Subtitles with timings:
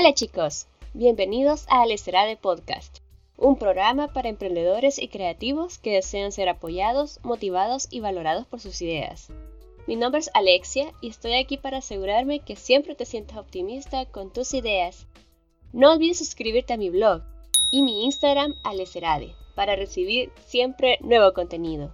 [0.00, 2.98] Hola chicos, bienvenidos a de Podcast,
[3.36, 8.80] un programa para emprendedores y creativos que desean ser apoyados, motivados y valorados por sus
[8.80, 9.26] ideas.
[9.88, 14.32] Mi nombre es Alexia y estoy aquí para asegurarme que siempre te sientas optimista con
[14.32, 15.08] tus ideas.
[15.72, 17.24] No olvides suscribirte a mi blog
[17.72, 21.92] y mi Instagram Alecerade para recibir siempre nuevo contenido.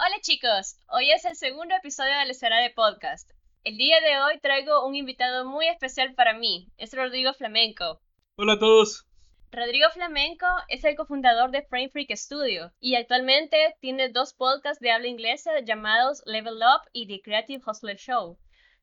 [0.00, 3.30] Hola chicos, hoy es el segundo episodio de Alecerade Podcast.
[3.62, 8.00] El día de hoy traigo un invitado muy especial para mí, es Rodrigo Flamenco.
[8.36, 9.06] Hola a todos.
[9.52, 14.92] Rodrigo Flamenco es el cofundador de Frame Freak Studio y actualmente tiene dos podcasts de
[14.92, 18.38] habla inglesa llamados Level Up y The Creative Hustler Show.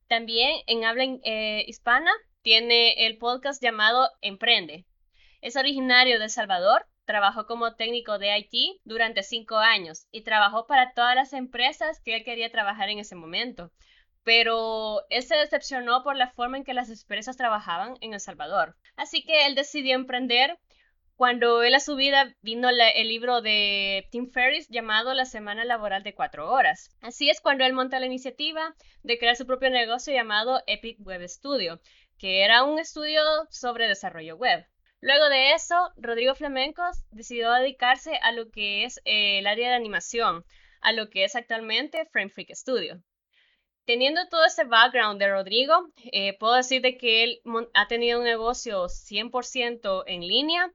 [0.08, 2.12] También en habla eh, hispana
[2.44, 4.86] tiene el podcast llamado Emprende.
[5.42, 10.68] Es originario de El Salvador, trabajó como técnico de IT durante cinco años y trabajó
[10.68, 13.72] para todas las empresas que él quería trabajar en ese momento
[14.28, 18.76] pero él se decepcionó por la forma en que las empresas trabajaban en El Salvador.
[18.98, 20.60] Así que él decidió emprender
[21.16, 26.04] cuando él a su vida vino el libro de Tim Ferriss llamado La Semana Laboral
[26.04, 26.90] de Cuatro Horas.
[27.00, 31.26] Así es cuando él monta la iniciativa de crear su propio negocio llamado Epic Web
[31.30, 31.80] Studio,
[32.18, 34.66] que era un estudio sobre desarrollo web.
[35.00, 39.76] Luego de eso, Rodrigo Flamencos decidió dedicarse a lo que es eh, el área de
[39.76, 40.44] animación,
[40.82, 43.02] a lo que es actualmente Frame Freak Studio.
[43.88, 47.42] Teniendo todo ese background de Rodrigo, eh, puedo decir de que él
[47.74, 50.74] ha tenido un negocio 100% en línea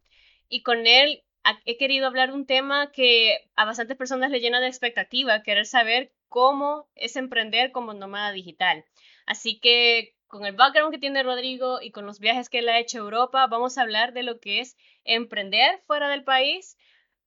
[0.49, 1.23] y con él
[1.67, 5.67] he querido hablar de un tema que a bastantes personas le llena de expectativa, querer
[5.67, 8.83] saber cómo es emprender como nómada digital.
[9.27, 12.79] Así que con el background que tiene Rodrigo y con los viajes que él ha
[12.79, 16.79] hecho a Europa, vamos a hablar de lo que es emprender fuera del país,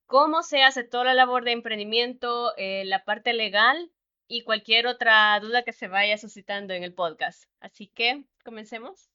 [0.06, 3.92] cómo se hace toda la labor de emprendimiento, eh, la parte legal
[4.28, 7.44] y cualquier otra duda que se vaya suscitando en el podcast.
[7.60, 9.08] Así que, comencemos.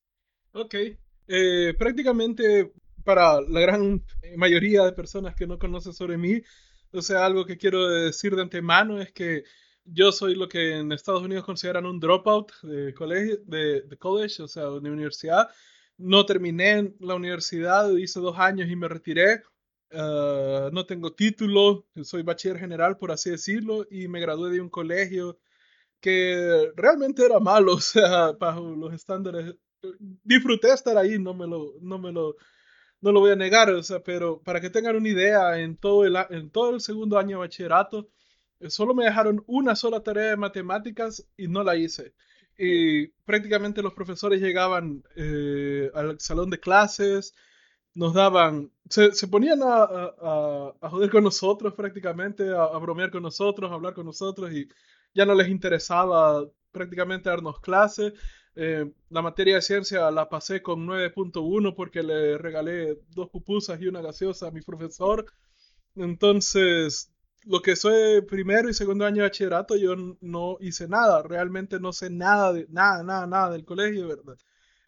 [0.53, 0.76] Ok.
[1.28, 2.72] Eh, prácticamente
[3.03, 4.03] para la gran
[4.36, 6.41] mayoría de personas que no conocen sobre mí,
[6.91, 9.44] o sea, algo que quiero decir de antemano es que
[9.85, 14.44] yo soy lo que en Estados Unidos consideran un dropout de colegio, de, de college,
[14.44, 15.50] o sea, de universidad.
[15.97, 19.41] No terminé la universidad, hice dos años y me retiré.
[19.94, 24.69] Ah, no tengo título, soy bachiller general, por así decirlo, y me gradué de un
[24.69, 25.40] colegio
[26.02, 29.56] que realmente era malo, o sea, bajo los estándares.
[30.24, 32.35] Disfruté estar ahí, no me lo, no me lo,
[33.02, 36.06] no lo voy a negar, o sea, pero para que tengan una idea, en todo
[36.06, 38.09] el, en todo el segundo año de bachillerato,
[38.59, 42.13] eh, solo me dejaron una sola tarea de matemáticas y no la hice.
[42.58, 47.34] Y prácticamente los profesores llegaban eh, al salón de clases,
[47.94, 53.24] nos daban, se, se ponían a, a, a, joder con nosotros prácticamente, a, bromear con
[53.24, 54.68] nosotros, a hablar con nosotros y
[55.13, 58.13] ya no les interesaba prácticamente darnos clase.
[58.56, 63.88] Eh, la materia de ciencia la pasé con 9.1 porque le regalé dos pupusas y
[63.88, 65.25] una gaseosa a mi profesor.
[65.96, 67.12] Entonces,
[67.46, 71.91] lo que soy primero y segundo año de bachillerato, yo no hice nada, realmente no
[71.91, 74.38] sé nada de nada, nada, nada del colegio, ¿verdad?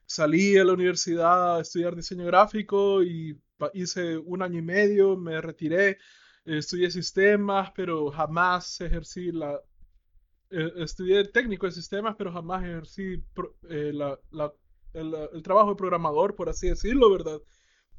[0.06, 3.40] Salí a la universidad a estudiar diseño gráfico y
[3.74, 5.97] hice un año y medio, me retiré,
[6.46, 9.59] estudié sistemas, pero jamás ejercí la...
[10.50, 13.24] Eh, estudié técnico de sistemas, pero jamás ejercí
[13.69, 14.19] eh, la,
[14.94, 17.41] el, trabajo de programador, por así decirlo, ¿verdad?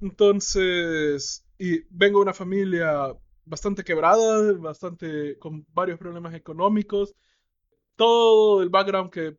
[0.01, 3.13] Entonces, y vengo de una familia
[3.45, 7.15] bastante quebrada, bastante con varios problemas económicos.
[7.97, 9.37] Todo el background que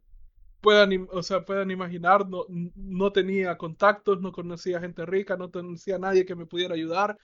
[0.62, 2.46] puedan, o sea, puedan imaginar, no,
[2.76, 7.18] no tenía contactos, no conocía gente rica, no conocía a nadie que me pudiera ayudar,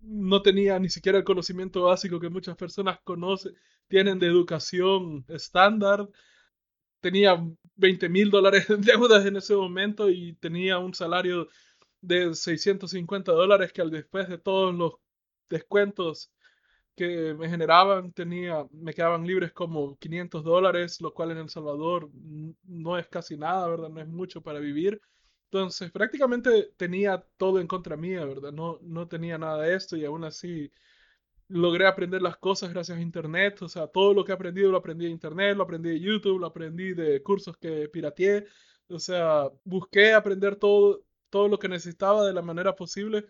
[0.00, 3.54] no tenía ni siquiera el conocimiento básico que muchas personas conocen,
[3.88, 6.08] tienen de educación estándar.
[7.00, 7.42] Tenía
[7.76, 11.48] 20 mil dólares de deudas en ese momento y tenía un salario
[12.00, 14.94] de 650 dólares que al después de todos los
[15.48, 16.32] descuentos
[16.96, 22.10] que me generaban, tenía, me quedaban libres como 500 dólares, lo cual en El Salvador
[22.12, 23.88] no es casi nada, ¿verdad?
[23.88, 25.00] No es mucho para vivir.
[25.44, 28.52] Entonces, prácticamente tenía todo en contra mía, ¿verdad?
[28.52, 30.70] No, no tenía nada de esto y aún así
[31.48, 33.62] logré aprender las cosas gracias a Internet.
[33.62, 36.38] O sea, todo lo que he aprendido lo aprendí de Internet, lo aprendí de YouTube,
[36.40, 38.46] lo aprendí de cursos que pirateé.
[38.88, 43.26] O sea, busqué aprender todo, todo lo que necesitaba de la manera posible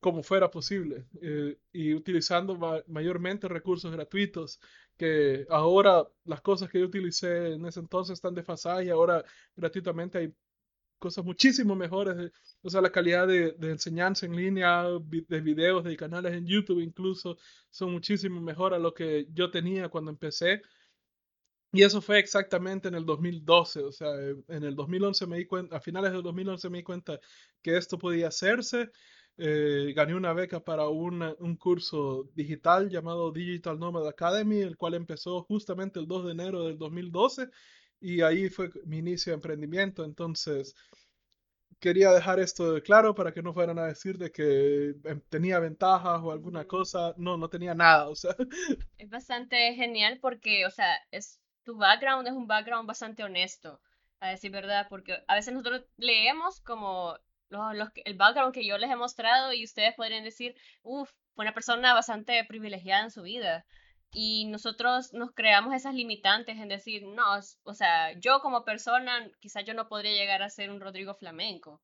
[0.00, 2.56] como fuera posible eh, y utilizando
[2.86, 4.60] mayormente recursos gratuitos
[4.96, 9.24] que ahora las cosas que yo utilicé en ese entonces están desfasadas y ahora
[9.56, 10.34] gratuitamente hay
[10.98, 16.32] cosas muchísimo mejores o sea la calidad de, enseñanza en línea de videos de canales
[16.32, 17.36] en YouTube incluso
[17.70, 20.62] son muchísimo mejor a lo que yo tenía cuando empecé
[21.72, 24.08] Y eso fue exactamente en el 2012, o sea,
[24.48, 27.20] en el 2011 me di cuenta, a finales del 2011 me di cuenta
[27.62, 28.90] que esto podía hacerse.
[29.40, 35.44] Eh, gané una beca para un curso digital llamado Digital Nomad Academy, el cual empezó
[35.44, 37.48] justamente el 2 de enero del 2012
[38.00, 40.04] y ahí fue mi inicio de emprendimiento.
[40.04, 40.74] Entonces,
[41.78, 46.20] quería dejar esto claro para que no fueran a decir de que em, tenía ventajas
[46.22, 47.14] o alguna cosa.
[47.16, 48.34] No, no tenía nada, o sea.
[48.98, 53.80] Es bastante genial porque, o sea, es, tu background es un background bastante honesto,
[54.20, 57.16] a decir verdad, porque a veces nosotros leemos como
[57.50, 61.94] el background que yo les he mostrado y ustedes podrían decir, uff, fue una persona
[61.94, 63.64] bastante privilegiada en su vida
[64.10, 67.24] y nosotros nos creamos esas limitantes en decir, no,
[67.62, 71.82] o sea, yo como persona, quizás yo no podría llegar a ser un Rodrigo flamenco.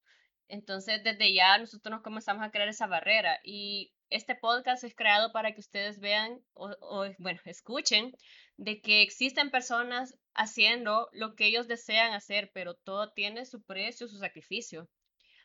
[0.49, 5.33] Entonces, desde ya nosotros nos comenzamos a crear esa barrera y este podcast es creado
[5.33, 8.15] para que ustedes vean o, o, bueno, escuchen
[8.57, 14.09] de que existen personas haciendo lo que ellos desean hacer, pero todo tiene su precio,
[14.09, 14.89] su sacrificio.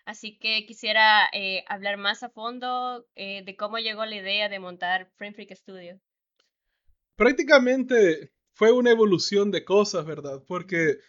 [0.05, 4.59] Así que quisiera eh, hablar más a fondo eh, de cómo llegó la idea de
[4.59, 5.99] montar Frame Freak Studio
[7.19, 10.41] prácticamente fue una evolución de cosas, ¿verdad?
[10.47, 10.99] Porque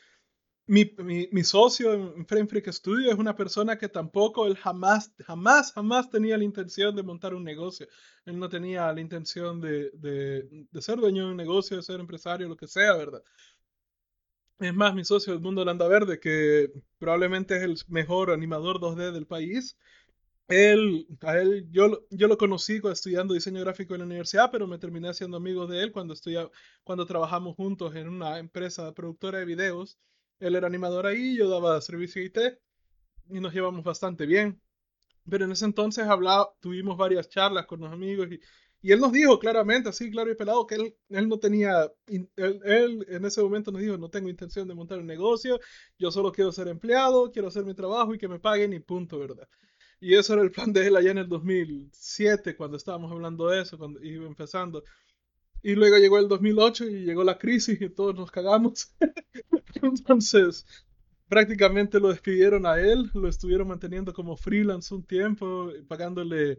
[0.66, 5.72] mi, mi, socio en Frame Freak Studio es una persona que tampoco, él jamás, jamás,
[5.72, 7.86] jamás tenía la intención de montar un negocio.
[8.24, 12.00] Él no tenía la intención de, de, de ser dueño de un negocio, de ser
[12.00, 13.22] empresario, lo que sea, ¿verdad?
[14.60, 19.10] Es más, mi socio del Mundo Landa Verde, que probablemente es el mejor animador 2D
[19.10, 19.76] del país,
[20.48, 24.78] él, a él, yo, yo lo conocí estudiando diseño gráfico en la universidad, pero me
[24.78, 26.14] terminé haciendo amigo de él cuando,
[26.84, 29.98] cuando trabajamos juntos en una empresa productora de videos.
[30.40, 32.38] Él era animador ahí, yo daba servicio IT
[33.30, 34.60] y nos llevamos bastante bien.
[35.30, 38.40] Pero en ese entonces hablaba, tuvimos varias charlas con los amigos y,
[38.82, 42.28] y él nos dijo claramente, así claro y pelado, que él, él no tenía, él,
[42.64, 45.60] él, en ese momento nos dijo, no tengo intención de montar un negocio,
[45.98, 49.18] yo solo quiero ser empleado, quiero hacer mi trabajo y que me paguen y punto,
[49.18, 49.48] ¿verdad?
[50.00, 53.60] Y eso era el plan de él allá en el 2007, cuando estábamos hablando de
[53.60, 54.82] eso, cuando iba empezando.
[55.62, 58.94] Y luego llegó el 2008 y llegó la crisis y todos nos cagamos.
[59.82, 60.64] Entonces,
[61.28, 66.58] prácticamente lo despidieron a él, lo estuvieron manteniendo como freelance un tiempo, pagándole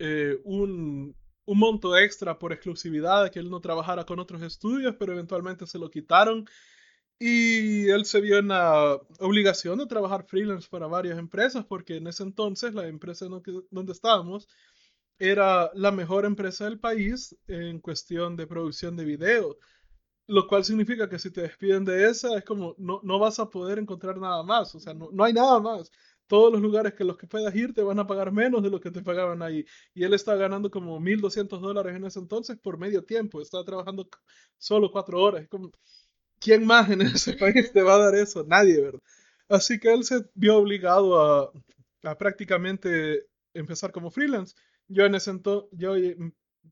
[0.00, 1.14] eh, un,
[1.46, 5.66] un monto extra por exclusividad, de que él no trabajara con otros estudios, pero eventualmente
[5.66, 6.46] se lo quitaron
[7.18, 12.06] y él se vio en la obligación de trabajar freelance para varias empresas, porque en
[12.08, 13.26] ese entonces la empresa
[13.70, 14.48] donde estábamos
[15.18, 19.56] era la mejor empresa del país en cuestión de producción de video.
[20.28, 23.48] Lo cual significa que si te despiden de esa, es como no, no vas a
[23.48, 24.74] poder encontrar nada más.
[24.74, 25.90] O sea, no, no hay nada más.
[26.26, 28.80] Todos los lugares que los que puedas ir te van a pagar menos de lo
[28.80, 29.64] que te pagaban ahí.
[29.94, 33.40] Y él estaba ganando como 1.200 dólares en ese entonces por medio tiempo.
[33.40, 34.08] Estaba trabajando
[34.58, 35.46] solo cuatro horas.
[35.48, 35.70] Como,
[36.40, 38.44] ¿quién más en ese país te va a dar eso?
[38.46, 39.00] Nadie, ¿verdad?
[39.48, 41.52] Así que él se vio obligado a,
[42.02, 44.54] a prácticamente empezar como freelance.
[44.88, 45.94] Yo en ese entonces, yo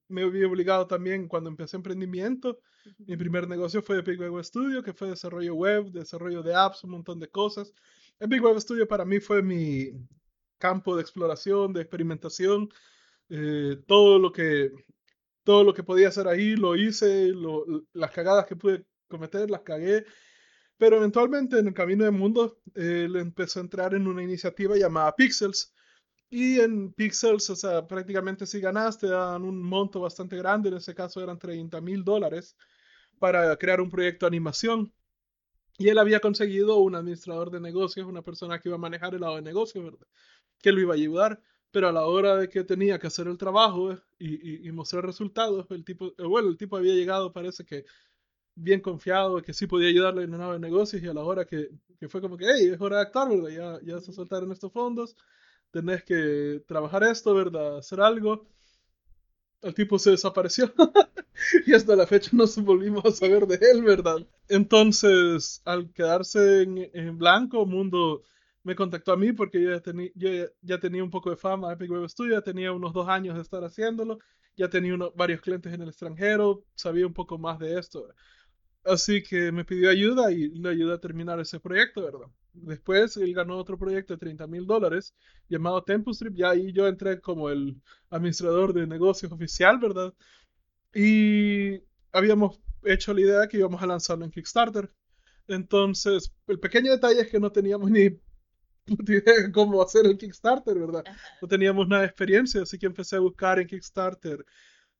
[0.09, 2.59] me vi obligado también cuando empecé emprendimiento.
[3.06, 6.91] Mi primer negocio fue Epic Web Studio, que fue desarrollo web, desarrollo de apps, un
[6.91, 7.73] montón de cosas.
[8.20, 9.90] Epic Web Studio para mí fue mi
[10.58, 12.69] campo de exploración, de experimentación.
[13.28, 14.70] Eh, todo lo que
[15.44, 17.32] todo lo que podía hacer ahí lo hice,
[17.93, 20.05] las cagadas que pude cometer, las cagué.
[20.78, 25.15] Pero eventualmente en el camino del mundo él empezó a entrar en una iniciativa llamada
[25.15, 25.74] Pixels.
[26.31, 30.94] Y en Pixels, o sea, prácticamente si ganaste, dan un monto bastante grande, en ese
[30.94, 32.56] caso eran 30 mil dólares,
[33.19, 34.93] para crear un proyecto de animación.
[35.78, 39.20] Y él había conseguido un administrador de negocios, una persona que iba a manejar el
[39.22, 40.06] lado de negocios, ¿verdad?
[40.62, 41.43] Que lo iba a ayudar.
[41.72, 45.66] Pero a la hora de que tenía que hacer el trabajo y, y mostrar resultados,
[45.70, 47.84] el tipo, bueno, el tipo había llegado, parece que
[48.54, 51.70] bien confiado que sí podía ayudarle en una de negocios y a la hora que,
[51.98, 53.81] que fue como que, hey, es hora de actuar, ¿verdad?
[53.82, 55.16] Ya, ya se soltaron estos fondos,
[55.70, 57.78] tenés que trabajar esto, ¿verdad?
[57.78, 58.48] Hacer algo.
[59.63, 60.73] El tipo se desapareció
[61.67, 64.27] y hasta la fecha no volvimos a saber de él, ¿verdad?
[64.49, 68.23] Entonces, al quedarse en, en blanco, Mundo
[68.63, 69.82] me contactó a mí porque yo ya,
[70.15, 73.34] yo ya tenía un poco de fama Epic Web Studio, ya tenía unos dos años
[73.37, 74.19] de estar haciéndolo,
[74.56, 78.08] ya tenía uno, varios clientes en el extranjero, sabía un poco más de esto.
[78.84, 82.29] Así que me pidió ayuda y le ayudé a terminar ese proyecto, ¿verdad?
[82.55, 85.15] Después él ganó otro proyecto de 30 mil dólares
[85.49, 90.15] llamado Tempus Trip y ahí yo entré como el administrador de negocios oficial, ¿verdad?
[90.94, 91.82] Y
[92.13, 94.89] habíamos hecho la idea que íbamos a lanzarlo en Kickstarter.
[95.49, 98.01] Entonces, el pequeño detalle es que no teníamos ni
[98.87, 101.05] idea de cómo hacer el Kickstarter, ¿verdad?
[101.43, 104.44] No teníamos nada de experiencia, así que empecé a buscar en Kickstarter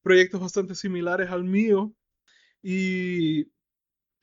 [0.03, 1.95] proyectos bastante similares al mío.
[2.63, 3.45] Y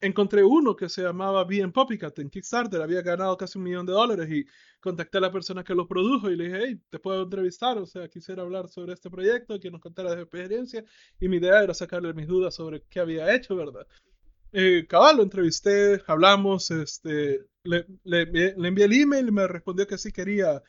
[0.01, 3.93] encontré uno que se llamaba Bien Poppycat en Kickstarter, había ganado casi un millón de
[3.93, 4.45] dólares y
[4.79, 7.85] contacté a la persona que lo produjo y le dije, hey, te puedo entrevistar, o
[7.85, 10.83] sea, quisiera hablar sobre este proyecto, que nos contara de su experiencia
[11.19, 13.87] y mi idea era sacarle mis dudas sobre qué había hecho, ¿verdad?
[14.53, 19.87] Eh, cabal, lo entrevisté, hablamos, este, le, le, le, envié el email y me respondió
[19.87, 20.61] que sí quería,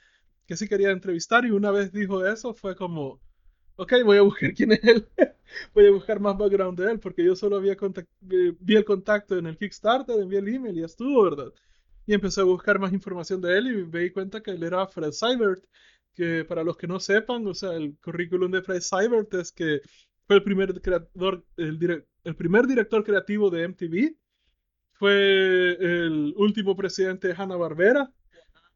[0.47, 3.21] que sí quería entrevistar y una vez dijo eso fue como,
[3.77, 5.09] ok, voy a buscar quién es él,
[5.75, 9.39] voy a buscar más background de él porque yo solo había eh, vi el contacto
[9.39, 11.53] en el Kickstarter, envié el email y ya estuvo, ¿verdad?
[12.07, 14.87] Y empecé a buscar más información de él y me di cuenta que él era
[14.87, 15.65] Fred Seibert,
[16.15, 19.81] que para los que no sepan, o sea, el currículum de Fred Seibert es que
[20.27, 24.17] fue el primer creador, el, el primer director creativo de MTV,
[24.93, 28.13] fue el último presidente de Hanna-Barbera,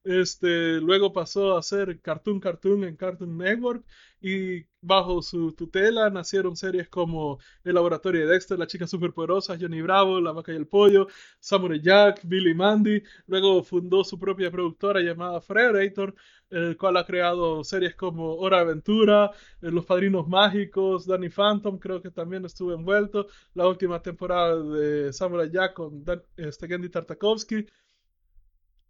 [0.07, 3.85] este, luego pasó a ser Cartoon Cartoon en Cartoon Network
[4.21, 9.83] y bajo su tutela nacieron series como El Laboratorio de Dexter, La Chica Superpoderosa, Johnny
[9.83, 11.09] Bravo, La Vaca y el Pollo,
[11.41, 13.03] Samurai Jack, Billy Mandy.
[13.27, 16.15] Luego fundó su propia productora llamada Frederator,
[16.51, 22.01] el cual ha creado series como Hora Aventura, eh, Los Padrinos Mágicos, Danny Phantom, creo
[22.01, 23.27] que también estuvo envuelto.
[23.55, 27.67] La última temporada de Samurai Jack con Dan, este, Tartakovsky.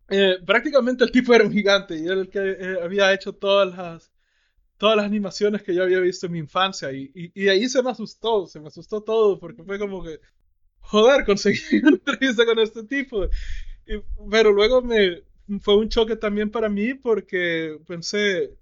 [0.08, 3.76] Eh, prácticamente el tipo era un gigante y era el que eh, había hecho todas
[3.76, 4.12] las,
[4.78, 7.90] todas las animaciones que yo había visto en mi infancia y, y, ahí se me
[7.90, 10.20] asustó, se me asustó todo porque fue como que,
[10.80, 13.28] joder, conseguí una entrevista con este tipo.
[14.30, 15.22] pero luego me
[15.60, 18.56] fue un choque también para mí porque pensé,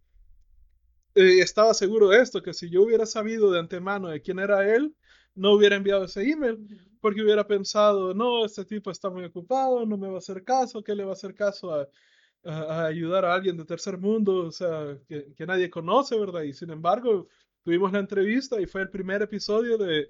[1.14, 4.74] eh, estaba seguro de esto, que si yo hubiera sabido de antemano de quién era
[4.74, 4.94] él,
[5.34, 6.58] no hubiera enviado ese email
[7.04, 10.82] porque hubiera pensado, no, este tipo está muy ocupado, no me va a hacer caso,
[10.82, 11.86] ¿qué le va a hacer caso a,
[12.42, 16.44] a, ayudar a alguien de tercer mundo, o sea, que, que, nadie conoce, ¿verdad?
[16.44, 17.28] Y sin embargo,
[17.62, 20.08] tuvimos la entrevista y fue el primer episodio de,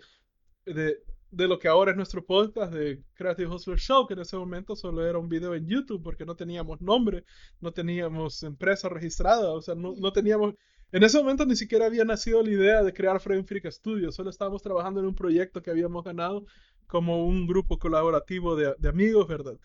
[0.66, 4.36] de, de lo que ahora es nuestro podcast de Creative Hustler Show, que en ese
[4.36, 7.24] momento solo era un video en YouTube porque no teníamos nombre,
[7.58, 10.54] no teníamos empresa registrada, o sea, no, no teníamos
[10.94, 14.30] en ese momento ni siquiera había nacido la idea de crear Frame Freak Studio, solo
[14.30, 16.46] estábamos trabajando en un proyecto que habíamos ganado
[16.86, 19.58] como un grupo colaborativo de, amigos, ¿verdad?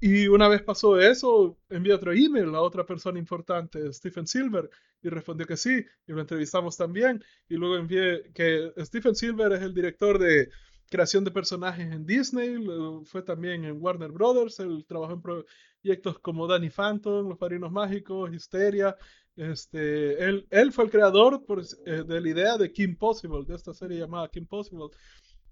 [0.00, 4.68] Y una vez pasó eso, envié otro email a otra persona importante, Stephen Silver,
[5.02, 7.22] y respondió que sí, y lo entrevistamos también.
[7.48, 10.50] Y luego envié que Stephen Silver es el director de
[10.90, 12.56] creación de personajes en Disney,
[13.04, 18.32] fue también en Warner Brothers, él trabajó en proyectos como Danny Phantom, Los Padrinos Mágicos,
[18.32, 18.96] Histeria,
[19.36, 21.44] este, él, él fue el creador
[21.86, 24.90] eh, de la idea de Kim Possible, de esta serie llamada Kim Possible.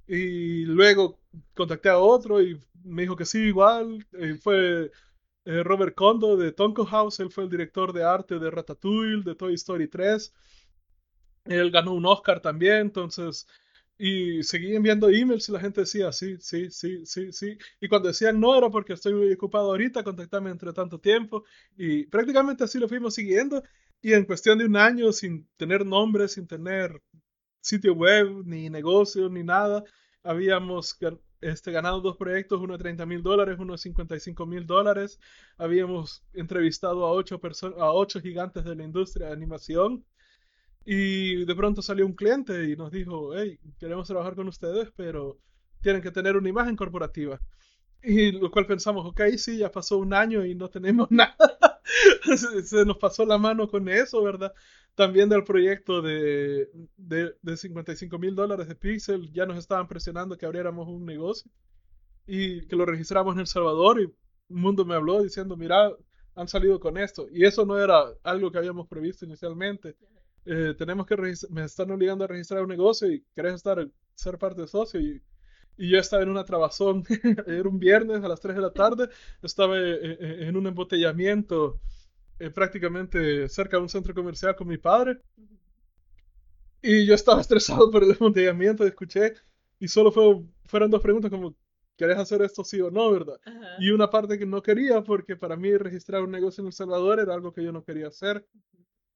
[0.06, 1.20] Y luego
[1.54, 4.06] contacté a otro y me dijo que sí, igual.
[4.18, 4.90] Y fue
[5.44, 9.34] eh, Robert Kondo de Tonko House, él fue el director de arte de Ratatouille, de
[9.34, 10.32] Toy Story 3.
[11.44, 13.46] Él ganó un Oscar también, entonces
[14.04, 17.56] y seguí enviando emails y la gente decía sí, sí, sí, sí, sí.
[17.80, 21.44] Y cuando decían no era porque estoy muy ocupado ahorita, contactame entre tanto tiempo.
[21.76, 23.62] Y prácticamente así lo fuimos siguiendo.
[24.00, 27.00] Y en cuestión de un año, sin tener nombre, sin tener
[27.62, 29.82] sitio web, ni negocio, ni nada,
[30.22, 30.98] habíamos
[31.40, 35.18] este, ganado dos proyectos, uno de 30 mil dólares, uno de 55 mil dólares.
[35.56, 37.40] Habíamos entrevistado a ocho,
[37.78, 40.04] a ocho gigantes de la industria de animación
[40.84, 45.38] y de pronto salió un cliente y nos dijo, hey, queremos trabajar con ustedes, pero
[45.80, 47.40] tienen que tener una imagen corporativa.
[48.02, 51.36] Y lo cual pensamos, ok, sí, ya pasó un año y no tenemos nada.
[52.64, 54.52] Se nos pasó la mano con eso, ¿verdad?
[54.94, 60.36] También del proyecto de, de, de 55 mil dólares de Pixel, ya nos estaban presionando
[60.36, 61.50] que abriéramos un negocio
[62.26, 65.90] y que lo registramos en El Salvador y un mundo me habló diciendo, mira,
[66.34, 67.26] han salido con esto.
[67.30, 69.96] Y eso no era algo que habíamos previsto inicialmente.
[70.44, 71.16] Eh, tenemos que
[71.50, 75.22] me están obligando a registrar un negocio y querés estar, ser parte de socio y,
[75.76, 77.04] y yo estaba en una trabazón,
[77.46, 79.08] era un viernes a las 3 de la tarde,
[79.42, 81.80] estaba eh, eh, en un embotellamiento
[82.50, 85.20] prácticamente cerca de un centro comercial con mi padre
[86.82, 89.34] y yo estaba estresado por el embotellamiento, escuché
[89.78, 91.56] y solo fue, fueron dos preguntas como,
[91.96, 93.40] ¿querés hacer esto sí o no, verdad?
[93.78, 97.20] Y una parte que no quería porque para mí registrar un negocio en El Salvador
[97.20, 98.46] era algo que yo no quería hacer.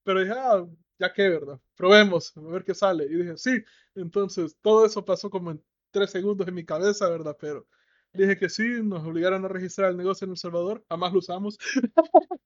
[0.02, 0.66] Pero dije, ah,
[0.99, 1.61] ya que, ¿verdad?
[1.76, 3.04] Probemos, a ver qué sale.
[3.04, 3.62] Y dije, sí.
[3.95, 7.37] Entonces, todo eso pasó como en tres segundos en mi cabeza, ¿verdad?
[7.40, 7.66] Pero
[8.12, 11.59] dije que sí, nos obligaron a registrar el negocio en El Salvador, jamás lo usamos.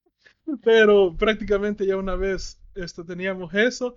[0.62, 3.96] Pero prácticamente ya una vez este, teníamos eso,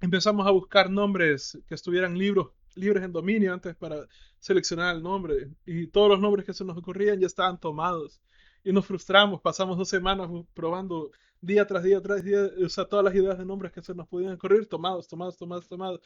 [0.00, 4.06] empezamos a buscar nombres que estuvieran libros, libres en dominio antes para
[4.38, 5.50] seleccionar el nombre.
[5.66, 8.20] Y todos los nombres que se nos ocurrían ya estaban tomados.
[8.64, 13.04] Y nos frustramos, pasamos dos semanas probando día tras día tras día, o sea, todas
[13.04, 16.00] las ideas de nombres que se nos podían ocurrir, tomados, tomados, tomados, tomados.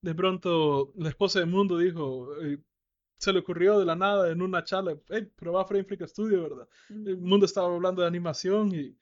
[0.00, 2.28] De pronto, la esposa del mundo dijo,
[3.18, 6.68] se le ocurrió de la nada en una charla, hey, prueba Frame Freak Studio, ¿verdad?
[6.88, 8.96] El mundo estaba hablando de animación y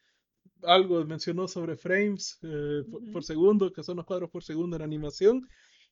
[0.63, 2.83] algo mencionó sobre frames eh,
[3.13, 5.49] por, segundo, que son los cuadros por segundo en animación.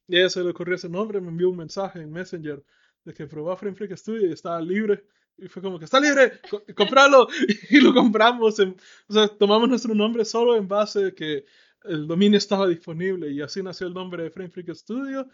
[0.09, 2.62] Y a ella se le ocurrió ese nombre, me envió un mensaje en Messenger
[3.04, 5.04] de que probaba Frame Freak Studio y estaba libre.
[5.37, 6.40] Y fue como que está libre,
[6.75, 7.28] compralo.
[7.71, 8.59] y lo compramos.
[8.59, 11.45] o sea, tomamos nuestro nombre solo en base de que
[11.85, 13.31] el dominio estaba disponible.
[13.31, 15.28] Y así nació el nombre de Frame Freak Studio.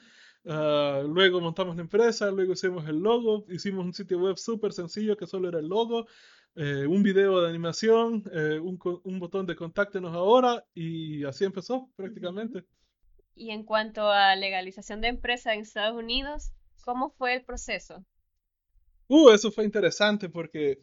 [0.47, 5.16] Ah, luego montamos la empresa, luego hicimos el logo, hicimos un sitio web súper sencillo
[5.16, 6.06] que solo era el logo,
[6.56, 11.90] eh, un video de animación, eh, un, un, botón de contáctenos ahora y así empezó
[11.94, 12.64] prácticamente.
[13.35, 16.52] Y en cuanto a legalización de empresa en Estados Unidos,
[16.85, 18.04] ¿cómo fue el proceso?
[19.09, 20.78] Uh, eso fue interesante porque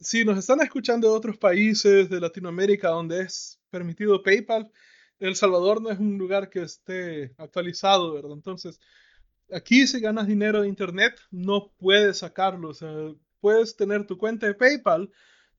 [0.00, 4.70] si nos están escuchando de otros países de Latinoamérica donde es permitido PayPal,
[5.18, 8.32] El Salvador no es un lugar que esté actualizado, ¿verdad?
[8.32, 8.80] Entonces,
[9.52, 12.68] aquí si ganas dinero de Internet, no puedes sacarlo.
[12.70, 12.90] O sea,
[13.40, 15.10] puedes tener tu cuenta de PayPal,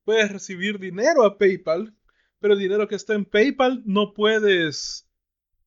[0.04, 1.94] puedes recibir dinero a PayPal,
[2.38, 5.06] pero el dinero que está en PayPal no puedes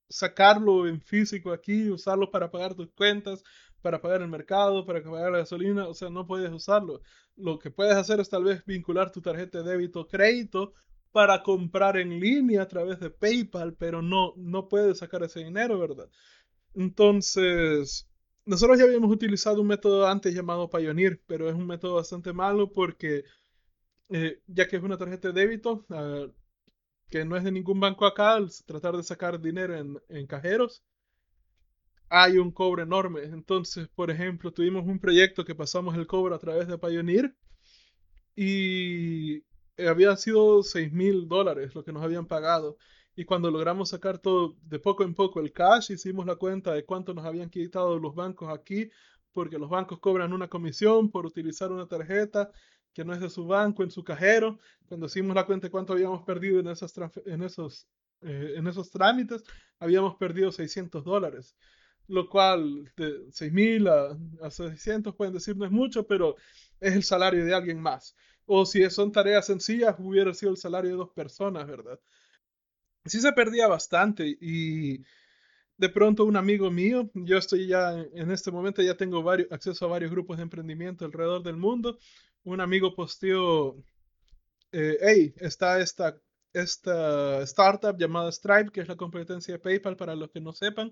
[0.09, 3.43] sacarlo en físico aquí, usarlo para pagar tus cuentas,
[3.81, 7.01] para pagar el mercado, para pagar la gasolina, o sea, no puedes usarlo.
[7.35, 10.73] Lo que puedes hacer es tal vez vincular tu tarjeta de débito o crédito
[11.13, 15.79] para comprar en línea a través de PayPal, pero no, no puedes sacar ese dinero,
[15.79, 16.09] ¿verdad?
[16.73, 18.09] Entonces,
[18.45, 22.71] nosotros ya habíamos utilizado un método antes llamado Pioneer, pero es un método bastante malo
[22.73, 23.25] porque,
[24.09, 26.33] eh, ya que es una tarjeta de débito, uh,
[27.11, 30.83] que no es de ningún banco acá, al tratar de sacar dinero en, en cajeros,
[32.09, 33.23] hay un cobro enorme.
[33.25, 37.35] Entonces, por ejemplo, tuvimos un proyecto que pasamos el cobro a través de Pioneer
[38.35, 39.43] y
[39.77, 42.77] habían sido 6 mil dólares lo que nos habían pagado.
[43.15, 46.83] Y cuando logramos sacar todo de poco en poco el cash, hicimos la cuenta de
[46.85, 48.89] cuánto nos habían quitado los bancos aquí,
[49.33, 52.51] porque los bancos cobran una comisión por utilizar una tarjeta
[52.93, 54.59] que no es de su banco en su cajero.
[54.87, 56.93] Cuando hicimos la cuenta de cuánto habíamos perdido en, esas
[57.25, 57.87] en, esos,
[58.21, 59.43] eh, en esos trámites,
[59.79, 61.55] habíamos perdido 600 dólares.
[62.07, 66.35] Lo cual de 6 mil a, a 600 pueden decir no es mucho, pero
[66.79, 68.15] es el salario de alguien más.
[68.45, 71.99] O si son tareas sencillas, hubiera sido el salario de dos personas, ¿verdad?
[73.05, 75.03] sí se perdía bastante y
[75.77, 79.85] de pronto un amigo mío, yo estoy ya en este momento ya tengo varios, acceso
[79.85, 81.97] a varios grupos de emprendimiento alrededor del mundo,
[82.43, 83.75] un amigo posteó,
[84.71, 86.17] eh, hey, está esta,
[86.53, 90.91] esta startup llamada Stripe, que es la competencia de PayPal para los que no sepan,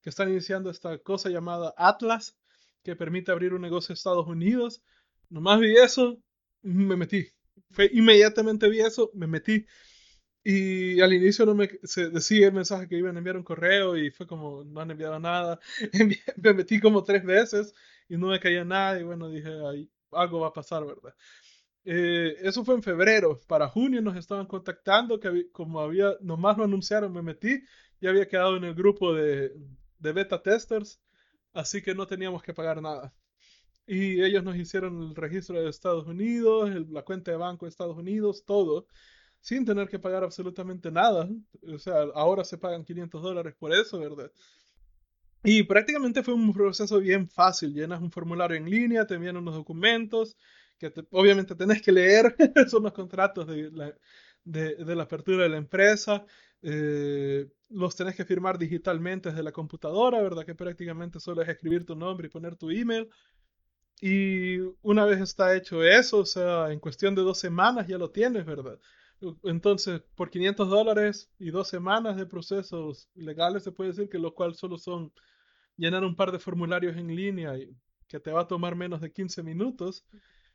[0.00, 2.36] que están iniciando esta cosa llamada Atlas,
[2.82, 4.82] que permite abrir un negocio en Estados Unidos.
[5.28, 6.18] Nomás vi eso,
[6.62, 7.28] me metí.
[7.70, 9.66] Fue, inmediatamente vi eso, me metí.
[10.44, 13.96] Y al inicio no me se decía el mensaje que iban a enviar un correo
[13.96, 15.60] y fue como no han enviado nada.
[16.36, 17.74] me metí como tres veces
[18.08, 21.14] y no me caía nada y bueno, dije, Ay, algo va a pasar, ¿verdad?
[21.84, 23.40] Eh, eso fue en febrero.
[23.46, 27.62] Para junio nos estaban contactando, que como había, nomás lo anunciaron, me metí,
[28.00, 29.52] ya había quedado en el grupo de,
[29.98, 31.00] de beta testers,
[31.52, 33.14] así que no teníamos que pagar nada.
[33.86, 37.96] Y ellos nos hicieron el registro de Estados Unidos, la cuenta de banco de Estados
[37.96, 38.86] Unidos, todo
[39.40, 41.28] sin tener que pagar absolutamente nada.
[41.74, 44.30] O sea, ahora se pagan 500 dólares por eso, ¿verdad?
[45.44, 47.74] Y prácticamente fue un proceso bien fácil.
[47.74, 50.36] Llenas un formulario en línea, te envían unos documentos
[50.78, 52.36] que obviamente tenés que leer.
[52.68, 53.92] Son los contratos de la,
[54.44, 56.24] de, de la apertura de la empresa.
[56.62, 60.46] Eh, los tenés que firmar digitalmente desde la computadora, ¿verdad?
[60.46, 63.08] Que prácticamente solo es escribir tu nombre y poner tu email.
[64.00, 68.10] Y una vez está hecho eso, o sea, en cuestión de dos semanas ya lo
[68.10, 68.78] tienes, ¿verdad?
[69.44, 74.34] Entonces, por 500 dólares y dos semanas de procesos legales, se puede decir que lo
[74.34, 75.12] cual solo son
[75.76, 77.76] llenar un par de formularios en línea y
[78.08, 80.04] que te va a tomar menos de 15 minutos,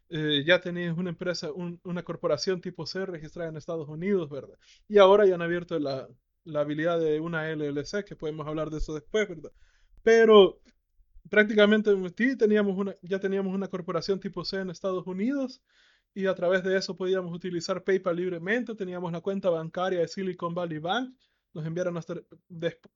[0.10, 4.58] eh, ya tenías una empresa, una corporación tipo C registrada en Estados Unidos, ¿verdad?
[4.88, 6.08] Y ahora ya han abierto la,
[6.44, 9.52] la habilidad de una LLC, que podemos hablar de eso después, ¿verdad?
[10.04, 10.60] Pero
[11.30, 11.92] prácticamente
[12.38, 15.62] teníamos una, ya teníamos una corporación tipo C en Estados Unidos
[16.14, 18.76] y a través de eso podíamos utilizar PayPal libremente.
[18.76, 21.16] Teníamos la cuenta bancaria de Silicon Valley Bank.
[21.54, 22.16] Nos enviaron hasta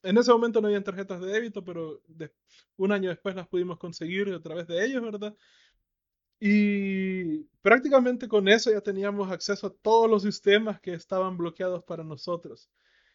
[0.04, 2.02] en ese momento no habían tarjetas de débito, pero
[2.78, 5.36] un año después las pudimos conseguir a través de ellos, ¿verdad?
[6.40, 12.04] Y prácticamente con eso ya teníamos acceso a todos los sistemas que estaban bloqueados para
[12.04, 12.70] nosotros.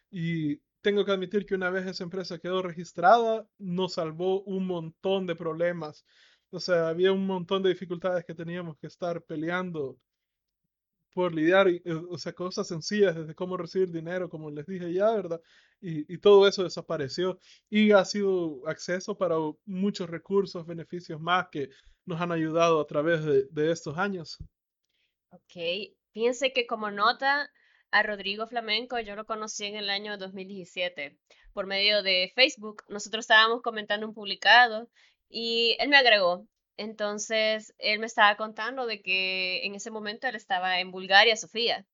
[0.09, 5.25] Y tengo que admitir que una vez esa empresa quedó registrada, nos salvó un montón
[5.25, 6.05] de problemas
[6.51, 9.97] o sea, había un montón de dificultades que teníamos que estar peleando
[11.13, 11.67] por lidiar,
[12.09, 15.41] o sea, cosas sencillas desde cómo recibir dinero, como les dije ya, ¿verdad?
[15.81, 19.35] Y, y, todo eso desapareció y ha sido acceso para
[19.65, 21.69] muchos recursos, beneficios más que
[22.05, 24.37] nos han ayudado a través de, de estos años.
[25.31, 27.49] Ok, fíjense que como nota,
[27.91, 31.17] a Rodrigo Flamenco yo lo conocí en el año 2017
[31.53, 32.83] por medio de Facebook.
[32.87, 34.89] Nosotros estábamos comentando un publicado
[35.29, 36.47] y él me agregó.
[36.77, 41.85] Entonces, él me estaba contando de que en ese momento él estaba en Bulgaria, Sofía.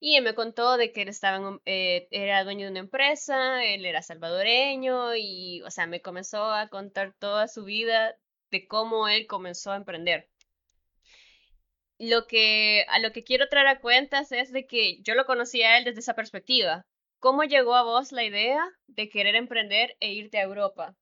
[0.00, 3.84] Y él me contó de que él estaba eh, era dueño de una empresa, él
[3.86, 8.16] era salvadoreño y, o sea, me comenzó a contar toda su vida
[8.50, 10.28] de cómo él comenzó a emprender.
[11.98, 15.62] Lo que, a lo que quiero traer a cuentas es de que yo lo conocí
[15.62, 16.82] a él desde esa perspectiva.
[17.20, 20.94] ¿Cómo llegó a vos la idea de querer emprender e irte a Europa?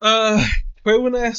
[0.00, 0.42] Ah,
[0.82, 1.32] fue una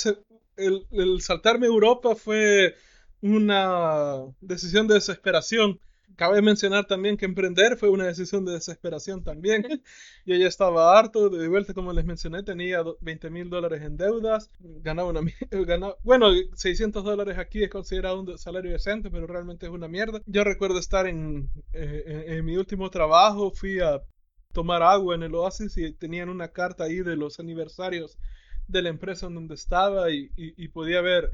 [0.58, 2.76] el, el saltarme a Europa fue
[3.22, 5.80] una decisión de desesperación.
[6.16, 9.64] Cabe mencionar también que emprender fue una decisión de desesperación también.
[10.26, 14.50] Yo ya estaba harto, de vuelta como les mencioné, tenía 20 mil dólares en deudas,
[14.60, 15.22] ganaba una
[15.52, 20.22] ganaba, bueno, 600 dólares aquí es considerado un salario decente, pero realmente es una mierda.
[20.26, 24.02] Yo recuerdo estar en, eh, en mi último trabajo, fui a
[24.54, 28.18] tomar agua en el oasis y tenían una carta ahí de los aniversarios
[28.68, 31.32] de la empresa en donde estaba y, y, podía ver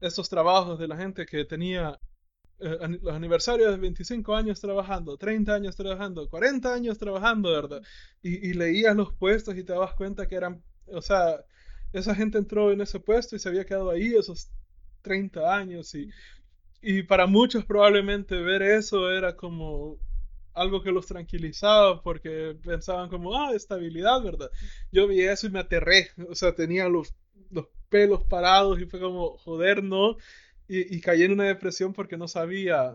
[0.00, 1.98] esos trabajos de la gente que tenía
[2.60, 7.82] eh, los aniversarios de 25 años trabajando, 30 años trabajando, 40 años trabajando, ¿verdad?
[8.22, 11.44] Y, y leías los puestos y te das cuenta que eran, o sea,
[11.92, 14.50] esa gente entró en ese puesto y se había quedado ahí esos
[15.02, 16.10] 30 años y,
[16.82, 19.98] y para muchos probablemente ver eso era como
[20.54, 24.50] algo que los tranquilizaba porque pensaban como, ah, estabilidad, ¿verdad?
[24.92, 27.14] Yo vi eso y me aterré, o sea, tenía los,
[27.50, 30.16] los pelos parados y fue como, joder, no,
[30.70, 32.94] y, y caí en una depresión porque no sabía,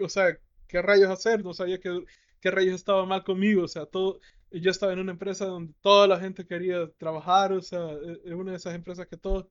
[0.00, 2.04] o sea, qué rayos hacer, no sabía qué,
[2.40, 4.18] qué rayos estaba mal conmigo, o sea, todo,
[4.50, 8.32] yo estaba en una empresa donde toda la gente quería trabajar, o sea, e, es
[8.32, 9.46] una de esas empresas que todos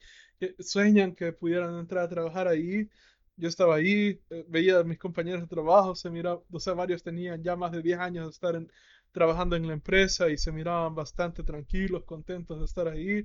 [0.59, 2.89] sueñan que pudieran entrar a trabajar ahí,
[3.37, 7.03] yo estaba ahí, eh, veía a mis compañeros de trabajo, se miraba, o sea, varios
[7.03, 8.67] tenían ya más de 10 años de estar
[9.11, 13.23] trabajando en la empresa y se miraban bastante tranquilos, contentos de estar ahí.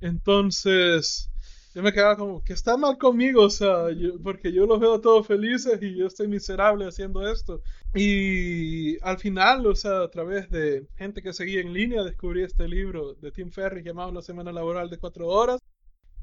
[0.00, 1.30] Entonces,
[1.76, 3.42] yo me quedaba como, que está mal conmigo?
[3.42, 3.88] O sea,
[4.22, 7.60] porque yo los veo todos felices y yo estoy miserable haciendo esto.
[7.94, 12.66] Y al final, o sea, a través de gente que seguía en línea, descubrí este
[12.66, 15.60] libro de Tim Ferriss llamado La Semana Laboral de Cuatro Horas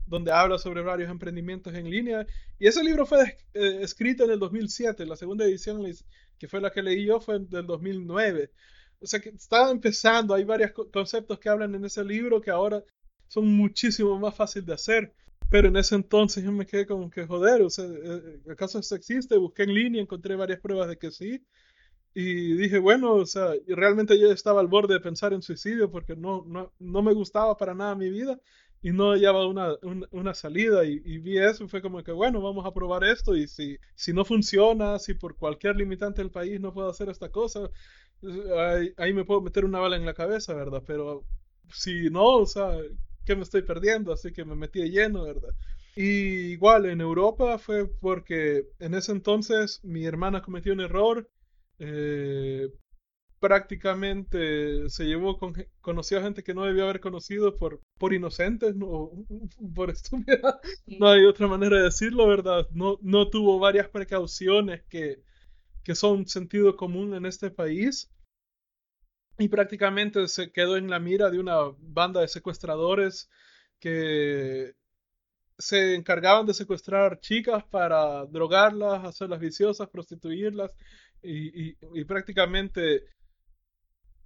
[0.08, 2.26] donde habla sobre varios emprendimientos en línea.
[2.58, 5.86] Y ese libro fue eh, escrito en el 2007, la segunda edición,
[6.40, 8.50] que fue la que leí yo, fue del 2009.
[9.02, 12.84] O sea que estaba empezando, hay varios conceptos que hablan en ese libro que ahora
[13.28, 15.14] son muchísimo más fáciles de hacer.
[15.54, 18.96] Pero en ese entonces yo me quedé como que joder, o sea, eh, ¿acaso eso
[18.96, 19.38] existe?
[19.38, 21.46] Busqué en línea, encontré varias pruebas de que sí.
[22.16, 26.16] Y dije, bueno, o sea, realmente yo estaba al borde de pensar en suicidio porque
[26.16, 28.40] no, no, no me gustaba para nada mi vida
[28.82, 29.76] y no hallaba una,
[30.10, 33.48] una, salida y, vi eso y fue como que, bueno, vamos a probar esto y
[33.48, 37.70] si, si no funciona, si por cualquier limitante del país no puedo hacer esta cosa,
[38.58, 40.82] ahí, ahí, me puedo meter una bala en la cabeza, ¿verdad?
[40.88, 41.24] Pero
[41.72, 42.76] si no, o sea,
[43.26, 44.14] ¿qué me estoy perdiendo?
[44.14, 45.54] Así que me metí de lleno, ¿verdad?
[45.96, 51.30] Y igual en Europa fue porque en ese entonces mi hermana cometió un error.
[51.80, 52.70] Eh,
[53.40, 58.74] prácticamente se llevó con, conoció a gente que no debió haber conocido por, por inocentes,
[58.74, 59.12] no,
[59.76, 62.70] por estúpida, no hay otra manera de decirlo, ¿verdad?
[62.72, 65.18] No, no tuvo varias precauciones que,
[65.84, 68.10] que son sentido común en este país
[69.38, 73.30] y prácticamente se quedó en la mira de una banda de secuestradores
[73.80, 74.74] que
[75.58, 80.76] se encargaban de secuestrar chicas para drogarlas, hacerlas viciosas, prostituirlas
[81.22, 83.04] y, y, prácticamente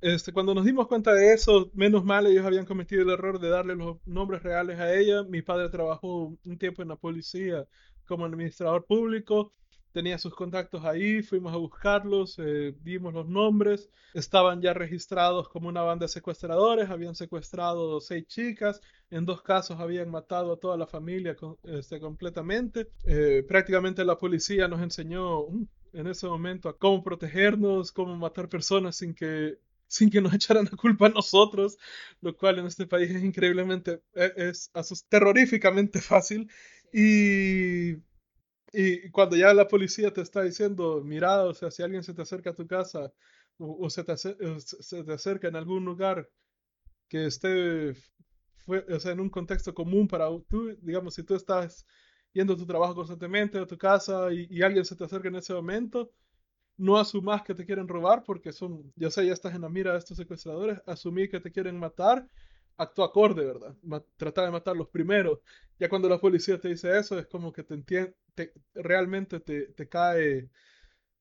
[0.01, 3.49] este, cuando nos dimos cuenta de eso, menos mal ellos habían cometido el error de
[3.49, 5.23] darle los nombres reales a ella.
[5.23, 7.65] Mi padre trabajó un tiempo en la policía
[8.05, 9.51] como administrador público,
[9.91, 15.69] tenía sus contactos ahí, fuimos a buscarlos, eh, vimos los nombres, estaban ya registrados como
[15.69, 20.77] una banda de secuestradores, habían secuestrado seis chicas, en dos casos habían matado a toda
[20.77, 22.91] la familia este, completamente.
[23.05, 28.49] Eh, prácticamente la policía nos enseñó mm, en ese momento a cómo protegernos, cómo matar
[28.49, 31.77] personas sin que sin que nos echaran la culpa a nosotros,
[32.21, 34.71] lo cual en este país es increíblemente, e, es,
[35.09, 36.49] terroríficamente fácil.
[36.93, 37.95] Y,
[38.73, 42.21] y cuando ya la policía te está diciendo, mira, o sea, si alguien se te
[42.21, 43.13] acerca a tu casa
[43.57, 44.35] o, se, te se,
[45.03, 46.29] te acerca en algún lugar
[47.09, 47.93] que esté
[48.65, 51.85] fue, o sea, en un contexto común para tú, digamos, si tú estás
[52.33, 55.35] yendo a tu trabajo constantemente, a tu casa, y, y alguien se te acerca en
[55.35, 56.11] ese momento,
[56.77, 59.93] no asumas que te quieren robar porque son, ya sé, ya estás en la mira
[59.93, 62.27] de estos secuestradores, asumí que te quieren matar,
[62.77, 63.75] actúa acorde, ¿verdad?
[63.83, 65.39] Ma trata de matar los primeros.
[65.79, 68.15] Ya cuando la policía te dice eso, es como que te entiende,
[68.73, 70.49] realmente te, cae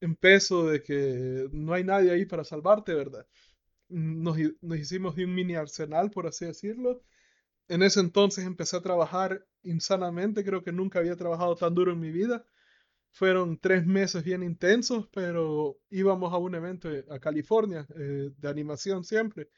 [0.01, 3.27] en peso de que no hay nadie ahí para salvarte, ¿verdad?
[3.89, 4.39] Nos,
[4.79, 7.03] hicimos de un mini arsenal, por así decirlo.
[7.69, 12.01] En ese entonces empecé a trabajar insanamente, creo que nunca había trabajado tan duro en
[12.01, 12.45] mi vida.
[13.11, 19.05] Fueron tres meses bien intensos, pero íbamos a un evento a California eh, de animación
[19.05, 19.49] siempre.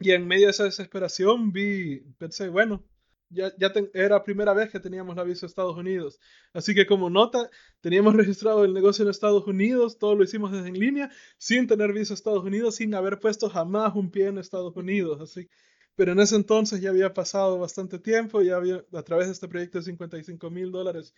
[0.00, 2.84] Y en medio de esa desesperación vi, pensé, bueno,
[3.28, 6.18] ya, ya era la primera vez que teníamos la visa a Estados Unidos.
[6.54, 10.68] Así que como nota, teníamos registrado el negocio en Estados Unidos, todo lo hicimos desde
[10.68, 14.38] en línea, sin tener visa a Estados Unidos, sin haber puesto jamás un pie en
[14.38, 15.20] Estados Unidos.
[15.20, 15.48] Así,
[15.96, 19.78] pero en ese entonces ya había pasado bastante tiempo, ya a través de este proyecto
[19.78, 21.14] de 55 mil dólares,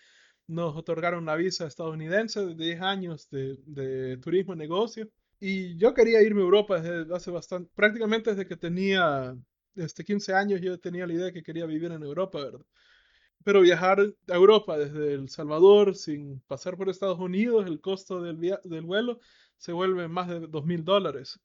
[0.48, 5.08] nos otorgaron una visa estadounidense de 10 años de, de turismo negocio.
[5.44, 9.36] Y yo quería irme a Europa desde hace bastante, prácticamente desde que tenía
[9.74, 12.64] este, 15 años yo tenía la idea de que quería vivir en Europa, ¿verdad?
[13.42, 18.38] Pero viajar a Europa desde El Salvador sin pasar por Estados Unidos, el costo del,
[18.62, 19.18] del vuelo
[19.56, 21.40] se vuelve más de dos mil dólares.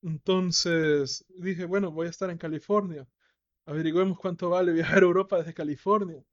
[0.00, 3.06] Entonces dije, bueno, voy a estar en California.
[3.66, 6.24] Averigüemos cuánto vale viajar a Europa desde California.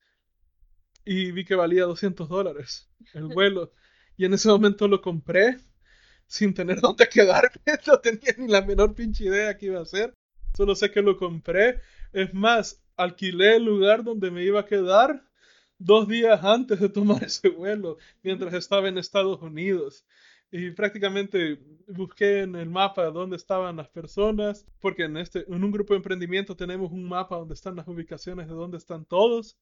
[1.03, 3.73] Y vi que valía 200 dólares el vuelo.
[4.15, 5.57] Y en ese momento lo compré
[6.33, 7.61] sin tener dónde quedarme.
[7.87, 10.15] No tenía ni la menor pinche idea qué iba a hacer.
[10.57, 11.79] Solo sé que lo compré.
[12.11, 15.23] Es más, alquilé el lugar donde me iba a quedar
[15.77, 20.05] dos días antes de tomar ese vuelo, mientras estaba en Estados Unidos.
[20.51, 25.71] Y prácticamente busqué en el mapa dónde estaban las personas, porque en, este, en un
[25.71, 29.59] grupo de emprendimiento tenemos un mapa donde están las ubicaciones de dónde están todos.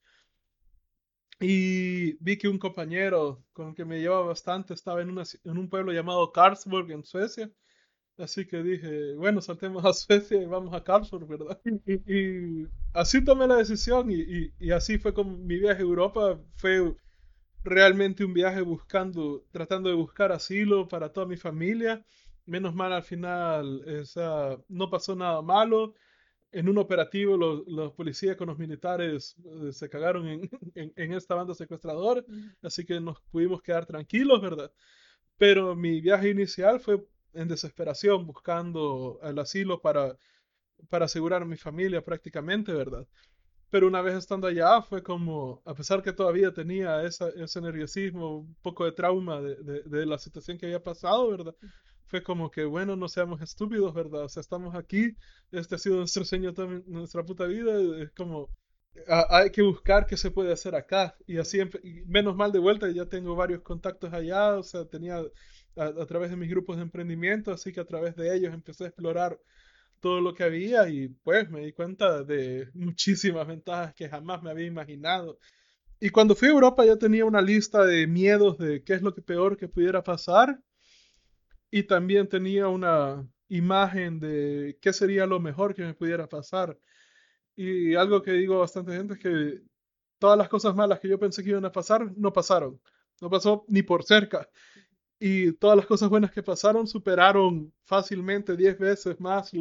[1.41, 5.57] Y vi que un compañero con el que me llevaba bastante estaba en, una, en
[5.57, 7.51] un pueblo llamado Karlsborg, en Suecia.
[8.17, 11.59] Así que dije, bueno, saltemos a Suecia y vamos a Karlsruhe, ¿verdad?
[12.07, 16.39] Y, así tomé la decisión y, y, así fue como mi viaje a Europa.
[16.55, 16.95] Fue
[17.63, 22.05] realmente un viaje buscando, tratando de buscar asilo para toda mi familia.
[22.45, 25.95] Menos mal al final, o sea, no pasó nada malo.
[26.51, 31.13] En un operativo los, los policías con los militares eh, se cagaron en, en, en
[31.13, 32.23] esta banda secuestradora,
[32.61, 34.71] así que nos pudimos quedar tranquilos, ¿verdad?
[35.37, 40.17] Pero mi viaje inicial fue en desesperación buscando el asilo para,
[40.89, 43.07] para asegurar a mi familia prácticamente, ¿verdad?
[43.69, 48.39] Pero una vez estando allá fue como, a pesar que todavía tenía esa, ese nerviosismo,
[48.39, 51.55] un poco de trauma de, de, de, la situación que había pasado, ¿verdad?
[52.11, 54.25] Fue como que, bueno, no seamos estúpidos, ¿verdad?
[54.25, 55.15] O sea, estamos aquí,
[55.49, 57.71] este ha sido nuestro sueño toda nuestra puta vida,
[58.03, 58.49] es como,
[59.07, 61.15] a, hay que buscar qué se puede hacer acá.
[61.25, 61.59] Y así,
[62.07, 65.23] menos mal de vuelta, ya tengo varios contactos allá, o sea, tenía
[65.77, 68.87] a, través de mis grupos de emprendimiento, así que a través de ellos empecé a
[68.87, 69.39] explorar
[70.01, 74.51] todo lo que había y pues me di cuenta de muchísimas ventajas que jamás me
[74.51, 75.39] había imaginado.
[76.01, 79.13] Y cuando fui a Europa ya tenía una lista de miedos de qué es lo
[79.13, 80.59] que peor que pudiera pasar
[81.71, 86.77] y también tenía una imagen de qué sería lo mejor que me pudiera pasar.
[87.55, 89.61] Y algo que digo a bastante gente es que
[90.19, 92.79] todas las cosas malas que yo pensé que iban a pasar no pasaron.
[93.21, 94.49] No pasó ni por cerca
[95.19, 99.51] y todas las cosas buenas que pasaron superaron fácilmente 10 veces más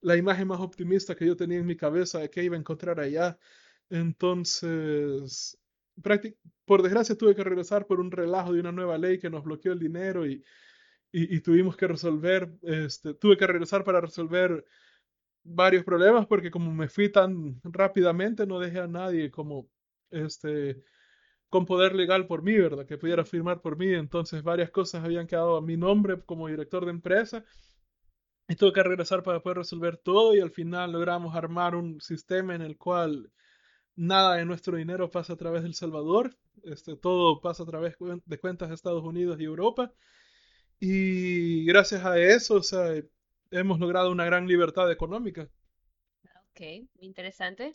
[0.00, 2.98] la imagen más optimista que yo tenía en mi cabeza de que iba a encontrar
[2.98, 3.38] allá.
[3.90, 5.56] Entonces,
[6.64, 9.72] por desgracia tuve que regresar por un relajo de una nueva ley que nos bloqueó
[9.72, 10.42] el dinero y,
[11.10, 14.64] y, tuvimos que resolver, este, tuve que regresar para resolver
[15.42, 19.68] varios problemas porque como me fui tan rápidamente no dejé a nadie como
[20.10, 20.82] este
[21.48, 22.86] con poder legal por mí, ¿verdad?
[22.86, 23.88] Que pudiera firmar por mí.
[23.94, 27.44] Entonces varias cosas habían quedado a mi nombre como director de empresa.
[28.48, 32.54] Y tuve que regresar para poder resolver todo y al final logramos armar un sistema
[32.54, 33.30] en el cual
[33.96, 36.36] nada de nuestro dinero pasa a través del Salvador.
[36.64, 39.92] Este, todo pasa a través de cuentas de Estados Unidos y Europa.
[40.80, 42.94] Y gracias a eso, o sea,
[43.50, 45.48] hemos logrado una gran libertad económica.
[46.50, 47.72] Ok, interesante.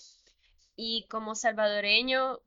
[0.76, 2.40] Y como salvadoreño,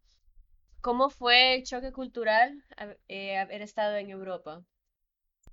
[0.86, 2.62] ¿Cómo fue el choque cultural
[3.08, 4.64] eh, haber estado en Europa?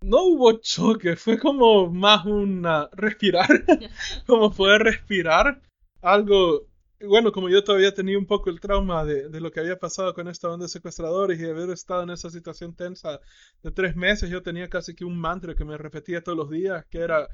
[0.01, 3.47] No hubo choque, fue como más una respirar,
[4.27, 5.59] como poder respirar.
[6.03, 6.67] Algo,
[7.07, 10.27] bueno, como yo todavía tenía un poco el trauma de, lo que había pasado con
[10.27, 13.19] esta banda de secuestradores y de haber estado en esa situación tensa
[13.61, 16.85] de tres meses, yo tenía casi que un mantra que me repetía todos los días,
[16.89, 17.27] que era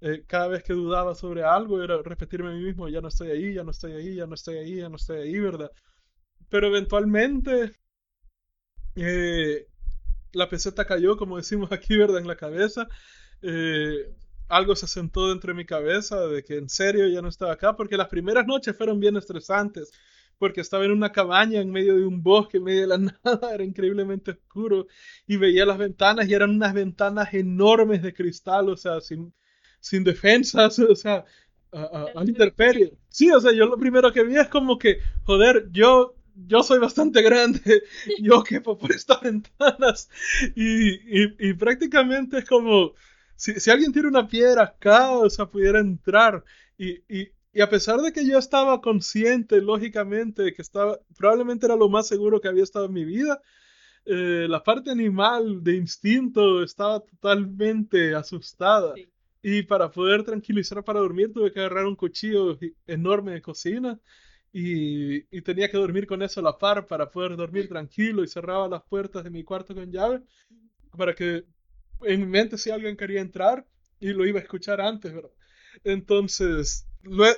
[0.00, 3.30] eh, cada vez que dudaba sobre algo, era repetirme a mí mismo, ya no estoy
[3.30, 5.70] ahí, ya no estoy ahí, ya no estoy ahí, ya no estoy ahí, ¿verdad?
[6.48, 7.72] pero eventualmente
[8.96, 9.66] eh,
[10.32, 12.18] la peseta cayó, como decimos aquí, ¿verdad?
[12.18, 12.86] En la cabeza.
[13.42, 14.14] Eh,
[14.48, 17.76] algo se sentó dentro de mi cabeza de que en serio ya no estaba acá,
[17.76, 19.90] porque las primeras noches fueron bien estresantes,
[20.38, 23.54] porque estaba en una cabaña en medio de un bosque, en medio de la nada,
[23.54, 24.86] era increíblemente oscuro,
[25.26, 29.32] y veía las ventanas y eran unas ventanas enormes de cristal, o sea, sin,
[29.80, 31.24] sin defensas, o sea,
[31.72, 32.92] a, a, a intemperie.
[33.08, 36.78] Sí, o sea, yo lo primero que vi es como que, joder, yo yo soy
[36.78, 37.84] bastante grande,
[38.20, 40.10] yo quepo por estas ventanas.
[40.56, 42.94] Y, y, y prácticamente es como,
[43.36, 46.44] si, si, alguien tiene una piedra acá, o sea, pudiera entrar.
[46.78, 51.66] Y, y, y, a pesar de que yo estaba consciente, lógicamente, de que estaba, probablemente
[51.66, 53.40] era lo más seguro que había estado en mi vida,
[54.06, 58.94] eh, la parte animal de instinto estaba totalmente asustada.
[58.94, 59.08] Sí.
[59.42, 64.00] Y para poder tranquilizar para dormir tuve que agarrar un cuchillo enorme de cocina
[64.52, 68.28] y, y, tenía que dormir con eso a la par para poder dormir tranquilo y
[68.28, 70.22] cerraba las puertas de mi cuarto con llave
[70.96, 71.44] para que
[72.02, 73.66] en mi mente si alguien quería entrar
[74.00, 75.30] y lo iba a escuchar antes, ¿verdad?
[75.84, 76.86] Entonces,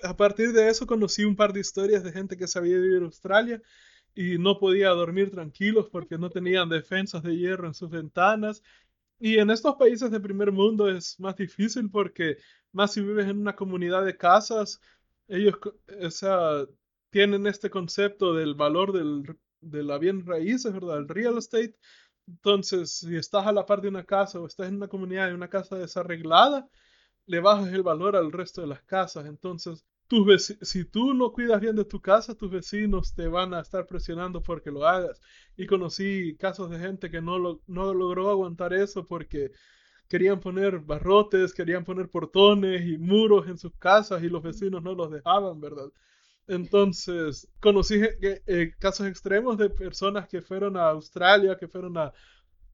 [0.03, 3.05] a partir de eso conocí un par de historias de gente que sabía vivir en
[3.05, 3.63] Australia
[4.15, 8.63] y no podía dormir tranquilos porque no tenían defensas de hierro en sus ventanas.
[9.19, 12.39] Y en estos países de primer mundo es más difícil porque
[12.73, 14.81] más si vives en una comunidad de casas,
[15.29, 15.55] ellos,
[16.03, 16.67] o sea,
[17.11, 20.99] tienen este concepto del valor del, de la bien raíces, ¿verdad?
[20.99, 21.75] El real estate.
[22.29, 25.35] Entonces, si estás a la par de una casa o estás en una comunidad de
[25.35, 26.69] una casa desarreglada,
[27.27, 29.27] le bajas el valor al resto de las casas.
[29.27, 33.61] Entonces, tus si tú no cuidas bien de tu casa, tus vecinos te van a
[33.61, 35.21] estar presionando porque lo hagas.
[35.57, 39.51] Y conocí casos de gente que no, lo, no logró aguantar eso porque
[40.09, 44.95] querían poner barrotes, querían poner portones y muros en sus casas y los vecinos no
[44.95, 45.91] los dejaban, ¿verdad?
[46.49, 52.13] Entonces, conocí eh, casos extremos de personas que fueron a Australia, que fueron a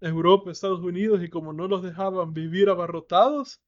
[0.01, 3.61] Europa, Estados Unidos, y como no los dejaban vivir abarrotados,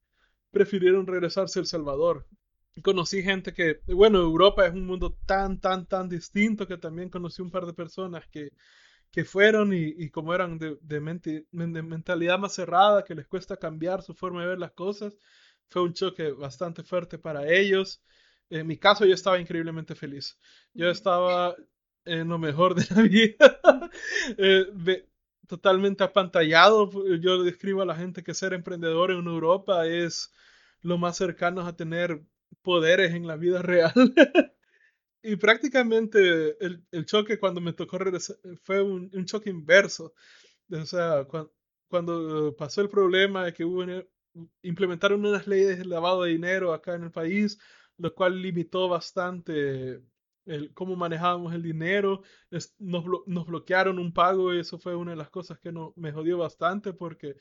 [0.51, 2.27] prefirieron regresarse a El Salvador.
[2.83, 7.41] Conocí gente que, bueno, Europa es un mundo tan, tan, tan distinto que también conocí
[7.41, 8.51] un par de personas que,
[9.11, 14.01] que fueron y, como eran de, mente, de mentalidad más cerrada, que les cuesta cambiar
[14.01, 15.17] su forma de ver las cosas,
[15.69, 18.01] fue un choque bastante fuerte para ellos.
[18.49, 20.37] En mi caso yo estaba increíblemente feliz.
[20.73, 21.55] Yo estaba
[22.05, 23.91] en lo mejor de la vida.
[24.37, 25.09] eh, de,
[25.47, 26.89] totalmente apantallado.
[27.17, 30.31] Yo describo a la gente que ser emprendedor en Europa es
[30.81, 32.21] lo más cercano a tener
[32.61, 33.93] poderes en la vida real.
[35.23, 40.13] y prácticamente el, el, choque cuando me tocó regresar fue un, un choque inverso.
[40.71, 41.53] O sea, cuando,
[41.87, 43.85] cuando, pasó el problema de que hubo,
[44.61, 47.59] implementaron unas leyes de lavado de dinero acá en el país,
[47.97, 50.01] lo cual limitó bastante
[50.45, 52.21] el, cómo manejábamos el dinero.
[52.79, 53.05] Nos,
[53.45, 56.93] bloquearon un pago y eso fue una de las cosas que no, me jodió bastante
[56.93, 57.35] porque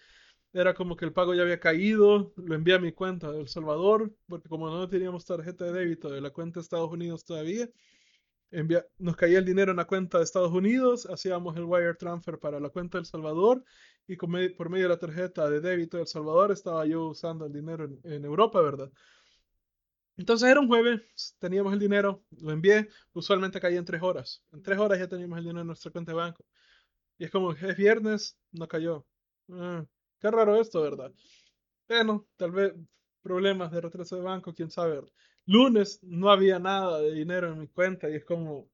[0.53, 3.49] era como que el pago ya había caído, lo envié a mi cuenta de El
[3.49, 7.69] Salvador, porque como no teníamos tarjeta de débito de la cuenta de Estados Unidos todavía,
[8.53, 12.39] envía, nos caía el dinero en la cuenta de Estados Unidos, hacíamos el wire transfer
[12.39, 13.65] para la cuenta de El Salvador
[14.07, 17.53] y por medio de la tarjeta de débito de El Salvador estaba yo usando el
[17.53, 18.93] dinero en Europa, ¿verdad?
[20.17, 24.43] Entonces era un jueves, teníamos el dinero, lo envié, usualmente caía en tres horas.
[24.53, 26.45] En tres horas ya teníamos el dinero en nuestra cuenta de banco.
[27.19, 29.07] Y es como, es viernes, no cayó.
[29.51, 29.85] Ah,
[30.21, 31.13] qué raro esto, ¿verdad?
[31.89, 32.75] Bueno, tal vez
[33.23, 35.03] problemas de retraso de banco, quién sabe.
[35.47, 38.71] Lunes no había nada de dinero en mi cuenta y es como,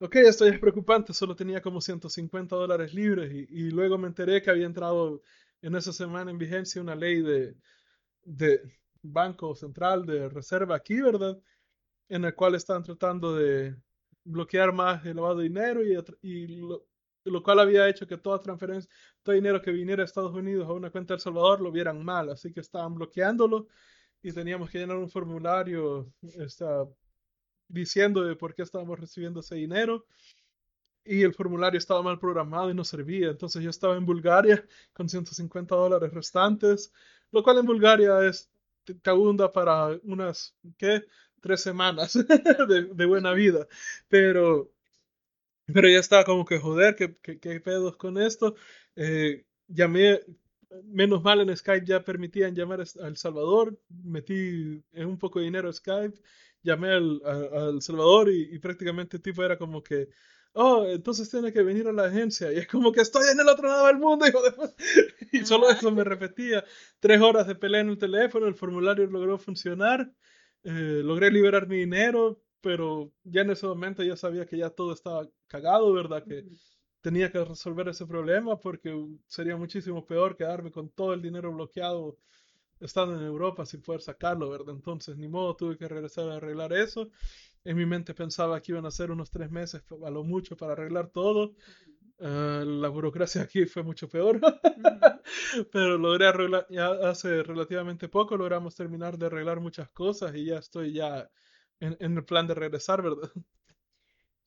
[0.00, 4.42] ok, esto ya es preocupante, solo tenía como 150 dólares libres y, luego me enteré
[4.42, 5.22] que había entrado
[5.60, 7.56] en esa semana en vigencia una ley de
[9.02, 11.38] Banco Central de Reserva aquí, ¿verdad?
[12.08, 13.76] En el cual están tratando de
[14.24, 15.82] bloquear más el lavado de dinero
[16.22, 16.46] y,
[17.24, 18.90] lo, cual había hecho que toda transferencia,
[19.22, 22.04] todo dinero que viniera a Estados Unidos a una cuenta de El Salvador lo vieran
[22.04, 23.68] mal, así que estaban bloqueándolo
[24.22, 26.86] y teníamos que llenar un formulario está,
[27.68, 30.06] diciendo de por qué estábamos recibiendo ese dinero
[31.04, 33.30] y el formulario estaba mal programado y no servía.
[33.30, 36.92] Entonces yo estaba en Bulgaria con 150 dólares restantes,
[37.30, 38.50] lo cual en Bulgaria es
[38.94, 41.04] te abunda para unas, ¿qué?
[41.40, 42.14] Tres semanas
[42.68, 43.66] de, de, buena vida.
[44.08, 44.72] Pero,
[45.66, 48.54] pero ya estaba como que, joder, ¿qué, qué, qué pedos con esto?
[48.96, 50.20] Eh, llamé,
[50.84, 55.68] menos mal en Skype ya permitían llamar a El Salvador, metí un poco de dinero
[55.68, 56.18] a Skype,
[56.62, 60.08] llamé al, a, al Salvador y, y prácticamente el tipo era como que,
[60.52, 62.52] oh, entonces tiene que venir a la agencia.
[62.52, 64.52] Y es como que estoy en el otro lado del mundo, hijo de...
[65.32, 66.64] Y solo eso me repetía.
[67.00, 70.10] Tres horas de pelea en el teléfono, el formulario logró funcionar,
[70.64, 74.92] eh, logré liberar mi dinero, pero ya en ese momento ya sabía que ya todo
[74.92, 76.24] estaba cagado, ¿verdad?
[76.24, 76.44] Que
[77.00, 78.92] tenía que resolver ese problema porque
[79.26, 82.18] sería muchísimo peor quedarme con todo el dinero bloqueado
[82.80, 84.74] estando en Europa sin poder sacarlo, ¿verdad?
[84.74, 87.10] Entonces, ni modo, tuve que regresar a arreglar eso.
[87.70, 90.72] En mi mente pensaba que iban a ser unos tres meses a lo mucho para
[90.72, 91.54] arreglar todo.
[92.20, 94.40] Ah, la burocracia aquí fue mucho peor,
[95.72, 100.58] pero logré arreglar, ya hace relativamente poco logramos terminar de arreglar muchas cosas y ya
[100.58, 101.30] estoy ya
[101.80, 103.30] en, en el plan de regresar, ¿verdad?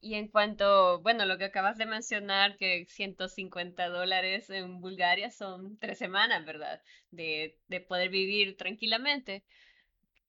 [0.02, 5.78] Y en cuanto, bueno, lo que acabas de mencionar, que 150 dólares en Bulgaria son
[5.80, 6.82] tres semanas, ¿verdad?
[7.12, 9.44] De, de poder vivir tranquilamente.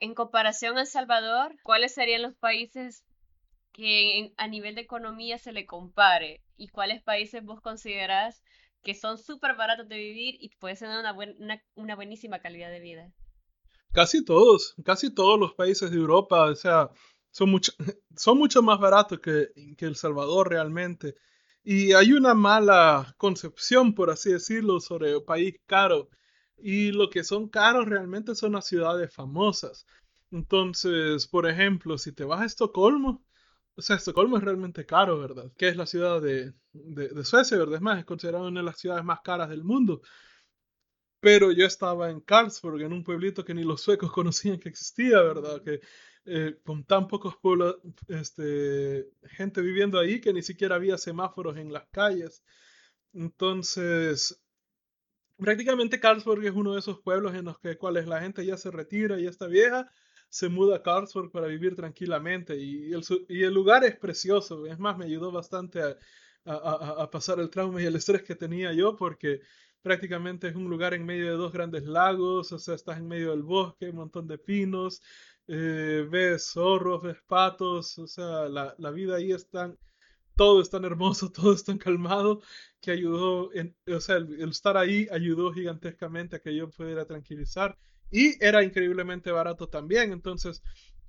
[0.03, 3.05] En comparación a El Salvador, ¿cuáles serían los países
[3.73, 6.43] que a nivel de economía se le compare?
[6.57, 8.43] ¿Y cuáles países vos considerás
[8.83, 12.81] que son súper baratos de vivir y pueden tener una, buena, una buenísima calidad de
[12.81, 13.13] vida?
[13.93, 16.91] Casi todos, casi todos los países de Europa, o sea,
[17.31, 17.71] son mucho,
[18.17, 21.15] son mucho más baratos que, que El Salvador realmente.
[21.63, 26.09] Y hay una mala concepción, por así decirlo, sobre el país caro.
[26.63, 29.87] Y lo que son caros realmente son las ciudades famosas.
[30.31, 33.25] Entonces, por ejemplo, si te vas a Estocolmo,
[33.75, 35.53] o sea, Estocolmo es realmente caro, ¿verdad?
[35.57, 37.77] Que es la ciudad de, de, Suecia, ¿verdad?
[37.77, 40.03] Es más, es considerada una de las ciudades más caras del mundo.
[41.21, 45.21] Pero yo estaba en Karlsruhe, en un pueblito que ni los suecos conocían que existía,
[45.23, 45.63] ¿verdad?
[45.63, 45.81] Que
[46.25, 47.77] eh, con tan pocos pueblos,
[48.09, 52.43] este, gente viviendo ahí que ni siquiera había semáforos en las calles.
[53.13, 54.43] Entonces,
[55.37, 58.71] prácticamente Karlsruhe es uno de esos pueblos en los que cuales la gente ya se
[58.71, 59.91] retira y está vieja,
[60.29, 64.67] se muda a Karlsruhe para vivir tranquilamente y el, lugar es precioso.
[64.67, 65.83] Es más, me ayudó bastante
[66.45, 69.41] a, pasar el trauma y el estrés que tenía yo porque
[69.83, 73.31] prácticamente es un lugar en medio de dos grandes lagos, o sea, estás en medio
[73.31, 75.03] del bosque, un montón de pinos,
[75.49, 79.79] eh, ves zorros, ves patos, o sea, la, la, vida ahí es tan,
[80.37, 82.41] todo es tan hermoso, todo es tan calmado,
[82.83, 87.79] que ayudó, en, o sea, el, estar ahí ayudó gigantescamente a que yo pudiera tranquilizar
[88.11, 90.63] y era increíblemente barato también, entonces,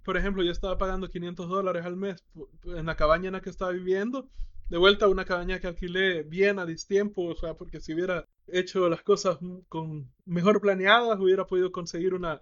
[0.05, 2.23] por ejemplo, yo estaba pagando 500 dólares al mes
[2.63, 4.29] en la cabaña en la que estaba viviendo,
[4.69, 8.25] de vuelta a una cabaña que alquilé bien a distiempo, o sea, porque si hubiera
[8.47, 12.39] hecho las cosas con mejor planeadas, hubiera podido conseguir una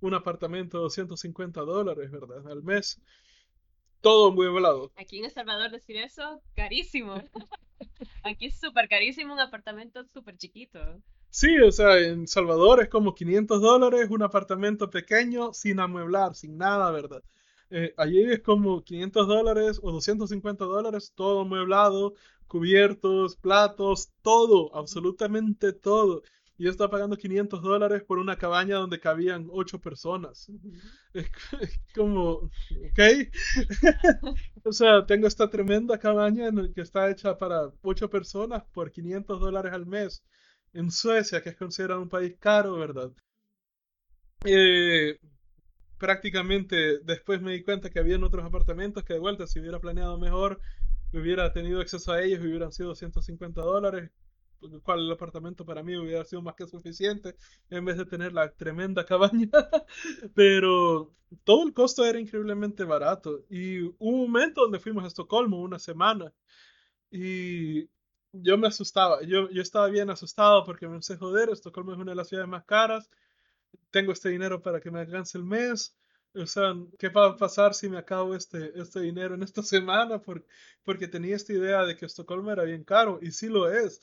[0.00, 2.46] un apartamento de 250 dólares, ¿verdad?
[2.48, 3.00] Al mes.
[4.00, 4.90] Todo muy volado.
[4.96, 7.14] Aquí en El Salvador decir eso, carísimo.
[8.22, 10.80] Aquí es súper carísimo un apartamento súper chiquito.
[11.30, 16.56] Sí, o sea, en Salvador es como 500 dólares un apartamento pequeño sin amueblar, sin
[16.58, 17.22] nada, ¿verdad?
[17.70, 22.14] Eh, allí es como 500 dólares o 250 dólares, todo amueblado,
[22.48, 26.22] cubiertos, platos, todo, absolutamente todo
[26.60, 30.52] y yo estaba pagando 500 dólares por una cabaña donde cabían 8 personas.
[31.14, 31.30] Es,
[31.94, 33.00] como, ok.
[34.64, 39.40] o sea, tengo esta tremenda cabaña en que está hecha para 8 personas por 500
[39.40, 40.22] dólares al mes
[40.74, 43.10] en Suecia, que es considerado un país caro, ¿verdad?
[44.44, 45.16] Eh,
[45.96, 50.18] prácticamente después me di cuenta que habían otros apartamentos que de vuelta, si hubiera planeado
[50.18, 50.60] mejor,
[51.14, 54.10] hubiera tenido acceso a ellos, hubieran sido 150 dólares
[54.82, 57.36] cual el apartamento para mí hubiera sido más que suficiente
[57.70, 59.48] en vez de tener la tremenda cabaña.
[60.34, 63.44] Pero todo el costo era increíblemente barato.
[63.48, 66.32] Y hubo un momento donde fuimos a Estocolmo una semana
[67.10, 67.88] y
[68.32, 69.22] yo me asustaba.
[69.22, 72.48] Yo, yo estaba bien asustado porque me pensé, joder, Estocolmo es una de las ciudades
[72.48, 73.10] más caras.
[73.90, 75.96] Tengo este dinero para que me alcance el mes.
[76.34, 80.20] O sea, ¿qué va a pasar si me acabo este, este dinero en esta semana?
[80.20, 80.46] Porque,
[80.84, 84.00] porque tenía esta idea de que Estocolmo era bien caro y sí lo es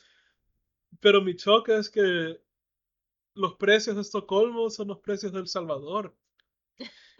[0.99, 2.39] pero mi choque es que
[3.33, 6.15] los precios de Estocolmo son los precios de El Salvador.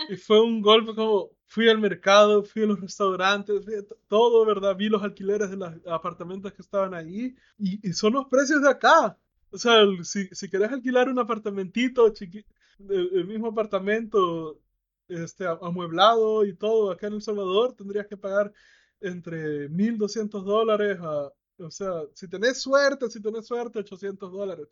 [0.09, 3.65] Y fue un golpe como fui al mercado, fui a los restaurantes,
[4.07, 4.75] todo, ¿verdad?
[4.75, 8.69] Vi los alquileres de los apartamentos que estaban ahí y, y son los precios de
[8.69, 9.17] acá.
[9.51, 12.49] O sea, si, si querés alquilar un apartamentito chiquito,
[12.89, 14.59] el, el, mismo apartamento
[15.07, 18.51] este, amueblado y todo acá en El Salvador, tendrías que pagar
[18.99, 24.67] entre 1.200 dólares a o sea, si tenés suerte, si tenés suerte, 800 dólares.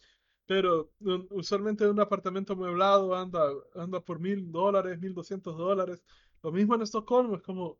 [0.45, 0.91] Pero
[1.31, 6.03] usualmente un apartamento amueblado anda, anda por mil dólares, mil doscientos dólares.
[6.43, 7.79] Lo mismo en Estocolmo, es como,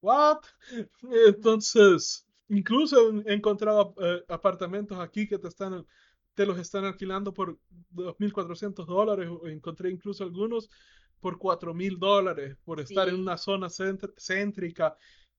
[0.00, 0.40] ¿what?
[1.26, 5.86] Entonces, incluso he encontrado eh, apartamentos aquí que te están,
[6.34, 7.58] te los están alquilando por
[7.92, 9.30] 2.400 dólares.
[9.44, 10.68] Encontré incluso algunos
[11.20, 13.14] por 4.000 dólares por estar sí.
[13.14, 14.96] en una zona céntrica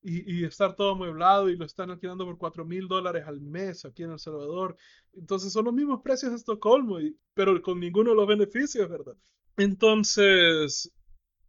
[0.07, 3.85] y, y, estar todo amueblado y lo están alquilando por 4 mil dólares al mes
[3.85, 4.77] aquí en El Salvador.
[5.13, 9.15] Entonces son los mismos precios de Estocolmo, y, pero con ninguno de los beneficios, ¿verdad?
[9.57, 10.91] Entonces,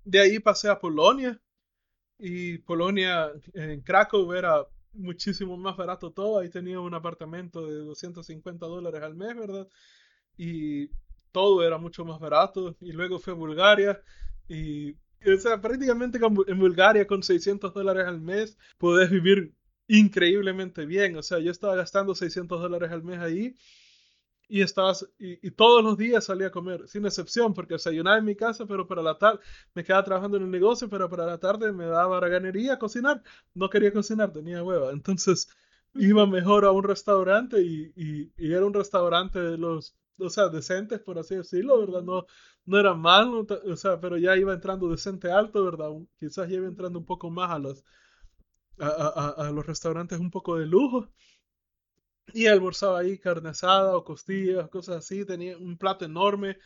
[0.05, 1.39] de ahí pasé a Polonia.
[2.19, 6.39] y Polonia, en Krakow era muchísimo más barato todo.
[6.39, 9.69] Ahí tenía un apartamento de 250 dólares al mes, ¿verdad?
[10.39, 10.89] Y
[11.33, 12.77] todo era mucho más barato.
[12.81, 14.03] Y luego fue a Bulgaria
[14.49, 19.55] y, o sea, prácticamente en Bulgaria con 600 dólares al mes podés vivir
[19.89, 21.17] increíblemente bien.
[21.17, 23.55] O sea, yo estaba gastando 600 dólares al mes ahí
[24.49, 28.37] y estabas y, todos los días salía a comer, sin excepción, porque desayunaba en mi
[28.37, 29.41] casa, pero para la tarde
[29.75, 33.23] me quedaba trabajando en el negocio, pero para la tarde me daba ganería cocinar.
[33.55, 34.93] No quería cocinar, tenía hueva.
[34.93, 35.49] Entonces
[35.95, 41.19] iba mejor a un restaurante y, era un restaurante de los, o sea, decentes, por
[41.19, 42.03] así decirlo, ¿verdad?
[42.03, 42.27] No,
[42.64, 45.91] no era malo, o sea, pero ya iba entrando decente alto, ¿verdad?
[46.19, 47.85] Quizás ya iba entrando un poco más a los,
[48.79, 51.09] a, a, a los restaurantes un poco de lujo.
[52.35, 55.25] Y almorzaba ahí carne asada o costillas, cosas así.
[55.25, 56.59] Tenía un plato enorme.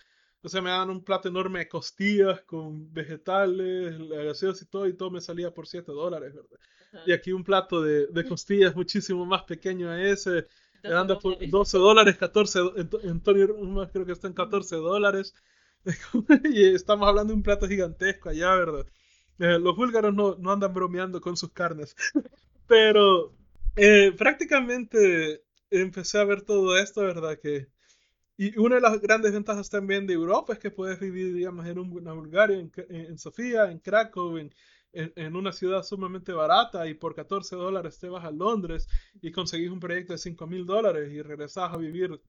[0.42, 4.96] O sea, me daban un plato enorme de costillas con vegetales, gaseosa y todo, y
[4.96, 6.58] todo me salía por 7 dólares, ¿verdad?
[7.06, 10.46] Y aquí un plato de, de, costillas muchísimo más pequeño a ese,
[10.84, 12.60] anda por 12 dólares, 14,
[13.08, 15.34] Antonio más creo que está en 14 dólares.
[16.44, 18.86] y estamos hablando de un plato gigantesco allá, ¿verdad?
[19.38, 21.96] Eh, los búlgaros no, no, andan bromeando con sus carnes.
[22.66, 23.32] Pero
[23.76, 27.38] eh, prácticamente empecé a ver todo esto, ¿verdad?
[27.38, 27.68] Que,
[28.36, 31.78] y una de las grandes ventajas también de Europa es que puedes vivir, digamos, en
[31.78, 34.54] una Bulgaria, en, en, Sofía, en Krakow, en,
[34.92, 38.88] en, una ciudad sumamente barata y por 14 dólares te vas a Londres
[39.20, 42.20] y conseguís un proyecto de 5 mil dólares y regresás a vivir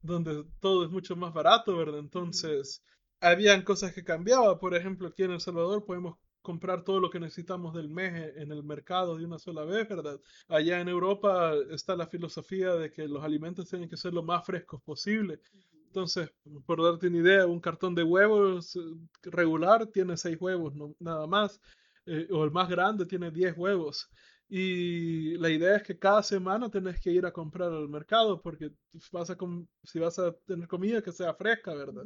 [0.00, 1.98] donde todo es mucho más barato, ¿verdad?
[1.98, 2.82] Entonces,
[3.20, 4.58] habían cosas que cambiaban.
[4.58, 8.52] Por ejemplo, aquí en El Salvador podemos comprar todo lo que necesitamos del mes en
[8.52, 10.20] el mercado de una sola vez, ¿verdad?
[10.48, 14.46] Allá en Europa está la filosofía de que los alimentos tienen que ser lo más
[14.46, 15.40] frescos posible.
[15.88, 16.30] Entonces,
[16.64, 18.80] por darte una idea, un cartón de huevos eh,
[19.22, 21.60] regular tiene seis huevos, nada más.
[22.08, 24.08] Eh, o el más grande tiene 10 huevos.
[24.48, 28.70] Y la idea es que cada semana tenés que ir a comprar al mercado porque
[29.12, 29.36] vas a
[29.84, 32.04] si vas a tener comida que sea fresca, ¿verdad?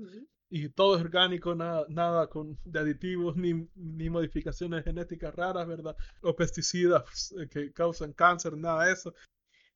[0.54, 5.96] y todo es orgánico, nada, nada con, de aditivos ni, ni, modificaciones genéticas raras, ¿verdad?
[6.20, 9.14] O pesticidas eh, que causan cáncer, nada de eso.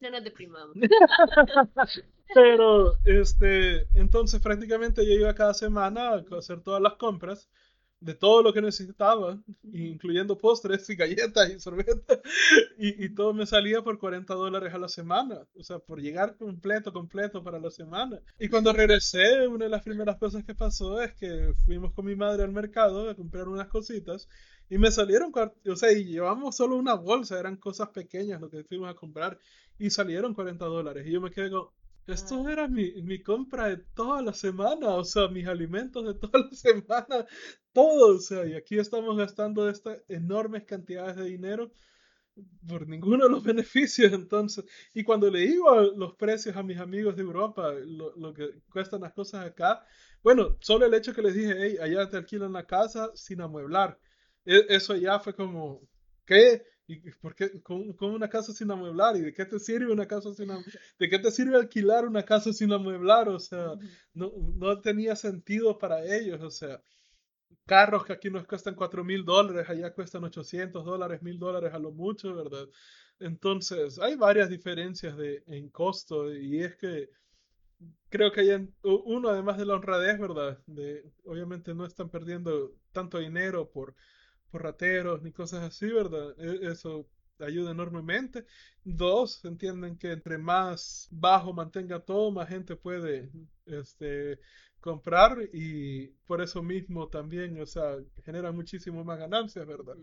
[0.00, 0.76] No nos deprimamos.
[2.34, 7.48] Pero, este, entonces prácticamente yo iba cada semana a hacer todas las compras
[8.00, 9.38] de todo lo que necesitaba,
[9.72, 12.20] incluyendo postres y galletas y sorbetas,
[12.78, 16.36] y, y, todo me salía por 40 dólares a la semana, o sea, por llegar
[16.36, 18.20] completo, completo para la semana.
[18.38, 22.16] Y cuando regresé, una de las primeras cosas que pasó es que fuimos con mi
[22.16, 24.28] madre al mercado a comprar unas cositas,
[24.68, 28.64] y me salieron, o sea, y llevamos solo una bolsa, eran cosas pequeñas lo que
[28.64, 29.38] fuimos a comprar,
[29.78, 31.68] y salieron 40 dólares, y yo me quedé con,
[32.06, 36.38] esto era mi, mi, compra de toda la semana, o sea, mis alimentos de toda
[36.38, 37.26] la semana,
[37.72, 41.72] todo, o sea, y aquí estamos gastando estas enormes cantidades de dinero
[42.68, 47.16] por ninguno de los beneficios, entonces, y cuando le digo los precios a mis amigos
[47.16, 49.84] de Europa, lo, lo, que cuestan las cosas acá,
[50.22, 53.98] bueno, solo el hecho que les dije, hey, allá te alquilan la casa sin amueblar,
[54.44, 55.80] e, eso ya fue como,
[56.24, 56.62] ¿qué?
[56.88, 57.60] ¿Y por qué?
[57.62, 59.16] Con, una casa sin amueblar?
[59.16, 60.48] ¿Y de qué te sirve una casa sin
[60.98, 63.28] ¿De qué te sirve alquilar una casa sin amueblar?
[63.28, 63.72] O sea,
[64.14, 66.40] no, no tenía sentido para ellos.
[66.42, 66.80] O sea,
[67.66, 71.78] carros que aquí nos cuestan 4 mil dólares, allá cuestan 800 dólares, mil dólares a
[71.78, 72.68] lo mucho, ¿verdad?
[73.18, 77.10] Entonces, hay varias diferencias de, en costo y es que
[78.08, 80.58] creo que hay uno, además de la honradez, ¿verdad?
[80.66, 83.94] De, obviamente no están perdiendo tanto dinero por
[84.56, 86.34] por rateros ni cosas así, ¿verdad?
[86.38, 87.06] E, eso
[87.40, 88.46] ayuda enormemente.
[88.84, 93.30] Dos, entienden que entre más bajo mantenga todo, más gente puede
[93.66, 94.40] este,
[94.80, 99.96] comprar y por eso mismo también, o sea, genera muchísimo más ganancias, ¿verdad?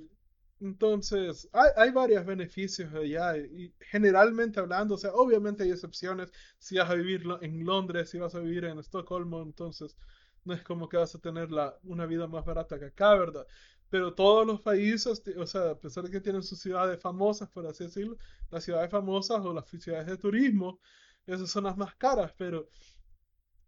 [0.59, 6.31] Entonces, hay, hay varios beneficios allá y generalmente hablando, o sea, obviamente hay excepciones.
[6.59, 9.97] Si vas a vivir en Londres, si vas a vivir en Estocolmo, entonces
[10.45, 13.47] no es como que vas a tener la, una vida más barata que acá, ¿verdad?
[13.93, 17.67] Pero todos los países, o sea, a pesar de que tienen sus ciudades famosas, por
[17.67, 18.17] así decirlo,
[18.49, 20.79] las ciudades famosas o las ciudades de turismo,
[21.27, 22.67] esas son las más caras, pero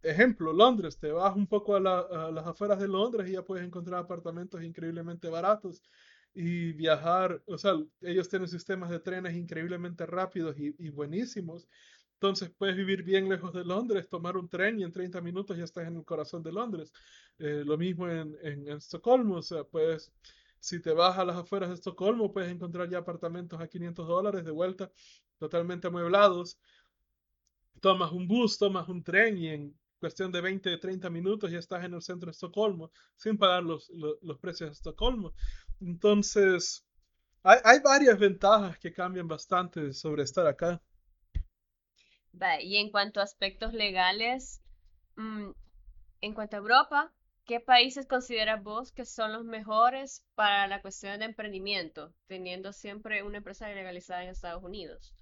[0.01, 3.99] ejemplo, Londres, te vas un poco a, las afueras de Londres y ya puedes encontrar
[3.99, 5.83] apartamentos increíblemente baratos
[6.33, 11.67] y viajar, o sea, ellos tienen sistemas de trenes increíblemente rápidos y, y buenísimos.
[12.25, 15.63] Entonces puedes vivir bien lejos de Londres, tomar un tren y en 30 minutos ya
[15.63, 16.91] estás en el corazón de Londres.
[17.37, 20.11] Eh, lo mismo en, Estocolmo, o sea, puedes,
[20.59, 24.43] si te vas a las afueras de Estocolmo, puedes encontrar ya apartamentos a 500 dólares
[24.43, 24.91] de vuelta,
[25.37, 26.57] totalmente amueblados.
[27.79, 31.85] Tomas un bus, tomas un tren y en cuestión de 20, 30 minutos ya estás
[31.85, 35.35] en el centro de Estocolmo, sin pagar los, los, los precios de Estocolmo.
[35.79, 36.83] Entonces,
[37.43, 40.81] hay, hay varias ventajas que cambian bastante sobre estar acá.
[42.61, 44.61] Y en cuanto a aspectos legales,
[45.15, 45.51] mm,
[46.21, 47.13] en cuanto a Europa,
[47.45, 53.23] ¿qué países consideras vos que son los mejores para la cuestión de emprendimiento, teniendo siempre
[53.23, 55.13] una empresa legalizada en Estados Unidos?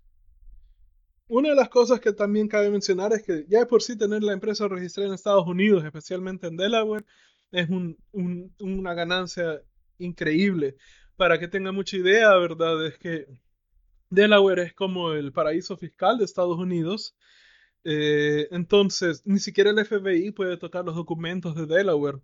[1.27, 4.23] Una de las cosas que también cabe mencionar es que ya de por sí tener
[4.23, 7.05] la empresa registrada en Estados Unidos, especialmente en Delaware,
[7.51, 9.61] es un- un- una ganancia
[9.97, 10.75] increíble.
[11.15, 12.85] Para que tenga mucha idea, ¿verdad?
[12.85, 13.27] Es que
[14.13, 17.15] Delaware es como el paraíso fiscal de Estados Unidos.
[17.83, 22.19] Eh, entonces, ni siquiera el FBI puede tocar los documentos de Delaware.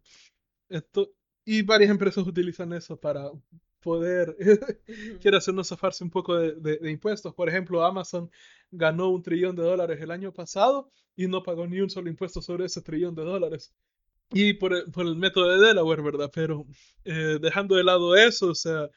[0.69, 1.11] Esto,
[1.45, 3.29] y varias empresas utilizan eso para
[3.81, 4.35] poder,
[5.21, 7.33] quiere hacernos zafarse un poco de, de- de impuestos.
[7.33, 8.29] Por ejemplo, Amazon
[8.71, 12.41] ganó un trillón de dólares el año pasado y no pagó ni un solo impuesto
[12.41, 13.73] sobre ese trillón de dólares.
[14.31, 16.31] Y por el, por el método de Delaware, ¿verdad?
[16.33, 16.65] Pero
[17.03, 18.89] eh, dejando de lado eso, o sea,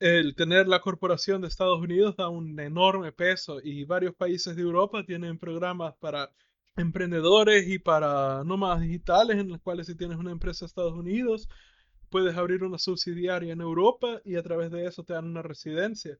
[0.00, 4.62] el tener la corporación de Estados Unidos da un enorme peso y varios países de
[4.62, 6.30] Europa tienen programas para
[6.76, 11.48] emprendedores y para nómadas digitales en los cuales si tienes una empresa de Estados Unidos,
[12.10, 16.18] puedes abrir una subsidiaria en Europa y a través de eso te dan una residencia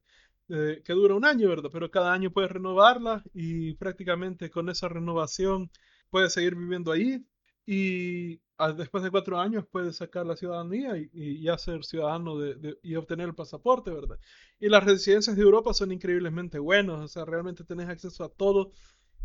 [0.49, 1.70] eh, que dura un año, ¿verdad?
[1.72, 5.70] Pero cada año puedes renovarla y prácticamente con esa renovación
[6.11, 7.24] puedes seguir viviendo ahí
[7.71, 12.37] y ah, después de cuatro años puedes sacar la ciudadanía y, ya ser ciudadano
[12.83, 14.19] y obtener el pasaporte, ¿verdad?
[14.59, 18.73] Y las residencias de Europa son increíblemente buenas, o sea, realmente tenés acceso a todo.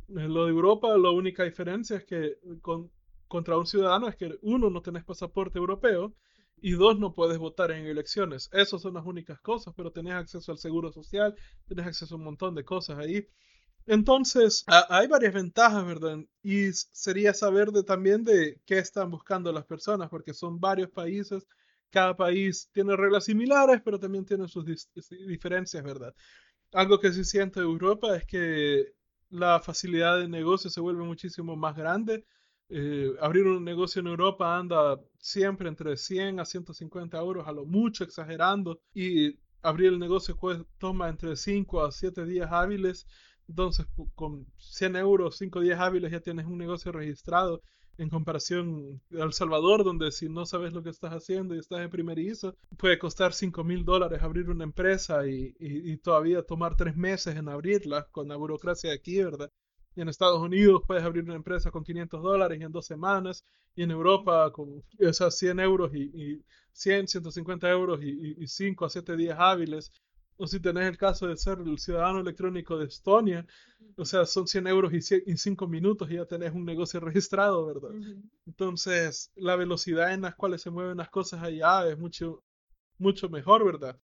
[0.10, 2.92] Eh, Lo de Europa, la única diferencia es que con,
[3.30, 6.14] contra un ciudadano es que uno, no tenés pasaporte europeo
[6.58, 8.50] y dos, no puedes votar en elecciones.
[8.52, 11.34] Esas son las únicas cosas, pero tenés acceso al seguro social,
[11.66, 13.26] tenés acceso a un montón de cosas ahí.
[13.86, 16.20] Entonces, a- hay varias ventajas, ¿verdad?
[16.42, 21.48] Y sería saber de, también de qué están buscando las personas, porque son varios países.
[21.90, 24.66] Cada país tiene reglas similares, pero también tiene sus
[25.28, 26.16] diferencias, ¿verdad?
[26.74, 28.94] Algo que sí siento de Europa es que
[29.30, 32.26] la facilidad de negocio se vuelve muchísimo más grande.
[32.70, 37.66] Eh, abrir un negocio en Europa anda siempre entre 100 a 150 euros, a lo
[37.66, 40.38] mucho exagerando, y abrir el negocio
[40.80, 43.08] toma entre 5 a 7 días hábiles.
[43.48, 43.86] Entonces,
[44.16, 47.62] con 100 euros, 5 días hábiles ya tienes un negocio registrado
[47.98, 51.82] en comparación a El Salvador, donde si no sabes lo que estás haciendo y estás
[51.82, 56.76] en primerizo, puede costar 5 mil dólares abrir una empresa y, y- y todavía tomar
[56.76, 59.52] tres meses en abrirla con la burocracia de aquí, ¿verdad?
[59.96, 63.44] Y en Estados Unidos puedes abrir una empresa con 500 dólares en dos semanas,
[63.76, 68.90] y en Europa con esas 100 euros y, y 100, 150 euros y 5 a
[68.90, 69.92] 7 días hábiles.
[70.38, 73.46] O si tenés el caso de ser el ciudadano electrónico de Estonia,
[73.96, 77.92] o sea, son 100 euros y, 5 minutos y ya tenés un negocio registrado, ¿verdad?
[78.46, 82.44] Entonces, la velocidad en las cuales se mueven las cosas allá es mucho,
[82.98, 84.00] mucho mejor, ¿verdad?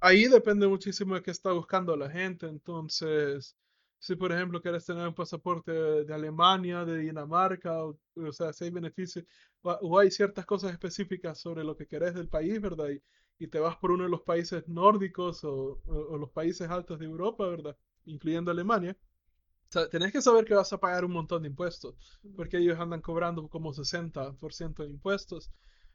[0.00, 2.46] Ahí depende muchísimo de qué está buscando la gente.
[2.46, 3.56] Entonces,
[3.98, 8.52] si por ejemplo quieres tener un pasaporte de, de Alemania, de Dinamarca, o, o sea,
[8.52, 9.24] si hay beneficios,
[9.62, 12.90] o, o hay ciertas cosas específicas sobre lo que querés del país, ¿verdad?
[12.90, 13.02] Y,
[13.38, 16.98] y te vas por uno de los países nórdicos o, o- o los países altos
[16.98, 17.76] de Europa, ¿verdad?
[18.06, 18.96] Incluyendo Alemania.
[19.68, 22.78] O sea, tenés que saber que vas a pagar un montón de impuestos, porque ellos
[22.78, 25.50] andan cobrando como 60% de impuestos.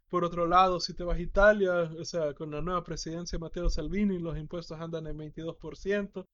[0.09, 3.41] Por otro lado, si te vas a Italia, o sea, con la nueva presidencia de
[3.41, 6.27] Matteo Salvini, los impuestos andan en 22%.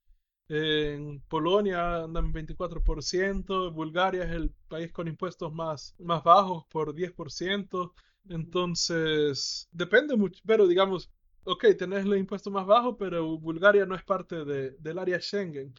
[0.48, 3.72] En Polonia andan en 24%.
[3.72, 7.94] Bulgaria es el país con impuestos más, más bajos por 10%.
[8.30, 11.12] Entonces, depende mucho, pero digamos,
[11.44, 15.74] ok, tenés los impuestos más bajos, pero Bulgaria no es parte de- del área Schengen.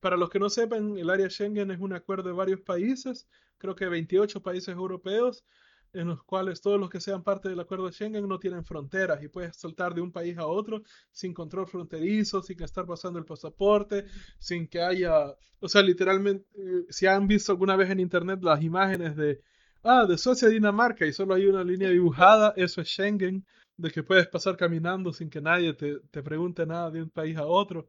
[0.00, 3.28] Para los que no sepan, el área Schengen es un acuerdo de varios países,
[3.58, 5.44] creo que 28 países europeos,
[5.92, 9.22] en los cuales todos los que sean parte del acuerdo de Schengen no tienen fronteras
[9.22, 13.24] y puedes saltar de un país a otro sin control fronterizo, sin estar pasando el
[13.24, 14.04] pasaporte,
[14.38, 18.62] sin que haya, o sea, literalmente, eh, si han visto alguna vez en internet las
[18.62, 19.40] imágenes de,
[19.82, 23.44] ah, de Suecia a Dinamarca y solo hay una línea dibujada, eso es Schengen,
[23.76, 27.36] de que puedes pasar caminando sin que nadie te, te pregunte nada de un país
[27.36, 27.88] a otro.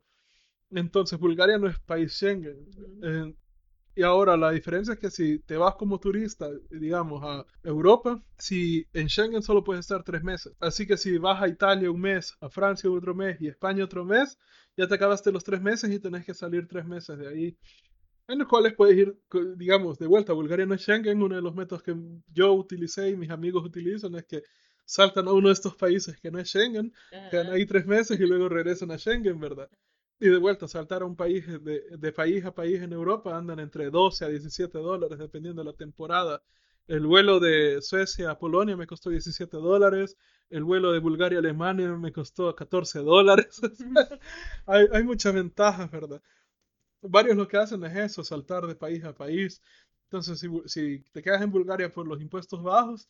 [0.72, 2.58] Entonces, Bulgaria no es país Schengen.
[3.04, 3.34] Eh,
[3.96, 8.86] y ahora la diferencia es que si te vas como turista, digamos, a Europa, si
[8.94, 10.54] en Schengen solo puedes estar tres meses.
[10.60, 13.84] Así que si vas a Italia un mes, a Francia otro mes y a España
[13.84, 14.38] otro mes,
[14.78, 17.58] ya te acabaste los tres meses y tenés que salir tres meses de ahí.
[18.30, 19.18] En los cuales puedes ir,
[19.58, 20.34] digamos, de vuelta.
[20.34, 21.22] Bulgaria no es Schengen.
[21.22, 21.96] Uno de los métodos que
[22.32, 24.44] yo utilicé y mis amigos utilizan es que
[24.86, 26.94] saltan a uno de estos países que no es Schengen,
[27.32, 29.68] quedan ahí tres meses y luego regresan a Schengen, ¿verdad?
[30.20, 33.60] Y de vuelta, saltar a un país, de, de país a país en Europa andan
[33.60, 36.44] entre 12 a 17 dólares, dependiendo de la temporada
[36.88, 40.18] El vuelo de Suecia a Polonia me costó 17 dólares.
[40.52, 43.60] El vuelo de Bulgaria a Alemania me costó 14 dólares.
[44.68, 46.22] hay, hay muchas ventajas, ¿verdad?
[47.02, 49.62] Varios lo que hacen es eso, saltar de país a país.
[50.06, 53.08] Entonces, si, si te quedas en Bulgaria por los impuestos bajos,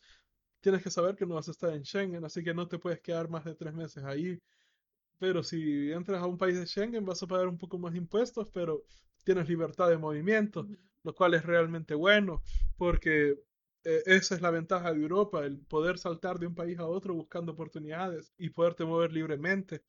[0.60, 3.00] tienes que saber que no vas a estar en Schengen, así que no te puedes
[3.00, 4.38] quedar más de tres meses ahí.
[5.18, 8.50] Pero si entras a un país de Schengen, vas a pagar un poco más impuestos,
[8.52, 8.84] pero
[9.24, 10.66] tienes libertad de movimiento,
[11.04, 12.42] lo cual es realmente bueno,
[12.76, 13.36] porque
[13.84, 17.14] eh, esa es la ventaja de Europa, el poder saltar de un país a otro
[17.14, 19.82] buscando oportunidades y poderte mover libremente.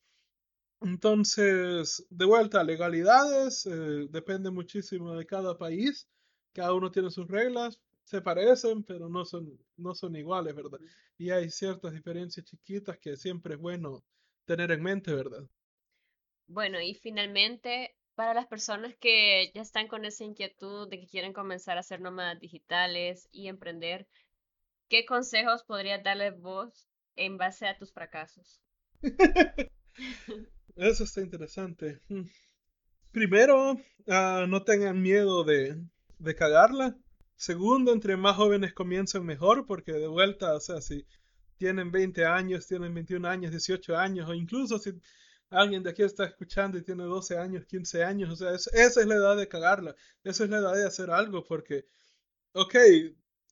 [0.84, 6.08] Entonces, de vuelta, legalidades, eh, depende muchísimo de cada país,
[6.52, 10.80] cada uno tiene sus reglas, se parecen, pero no son, no son iguales, ¿verdad?
[11.16, 14.04] Y hay ciertas diferencias chiquitas que siempre es bueno
[14.44, 15.44] tener en mente, ¿verdad?
[16.48, 21.32] Bueno, y finalmente, para las personas que ya están con esa inquietud de que quieren
[21.32, 24.08] comenzar a hacer nómadas digitales y emprender,
[24.88, 28.60] ¿qué consejos podrías darles vos en base a tus fracasos?
[30.76, 32.00] Eso está interesante.
[32.08, 32.22] Hmm.
[33.10, 35.76] Primero, uh, no tengan miedo de,
[36.18, 36.96] de cagarla.
[37.36, 41.06] Segundo, entre más jóvenes comiencen mejor, porque de vuelta, o sea, si
[41.58, 44.92] tienen 20 años, tienen 21 años, 18 años, o incluso si
[45.50, 49.06] alguien de aquí está escuchando y tiene 12 años, 15 años, o sea, esa es
[49.06, 51.84] la edad de cagarla, esa es la edad de hacer algo, porque,
[52.52, 52.74] ok,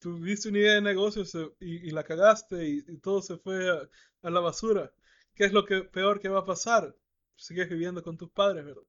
[0.00, 4.92] tuviste una idea de negocios y, la cagaste y, todo se fue a, la basura.
[5.34, 6.94] ¿Qué es lo que peor que va a pasar?
[7.36, 8.82] Sigues viviendo con tus padres, ¿verdad?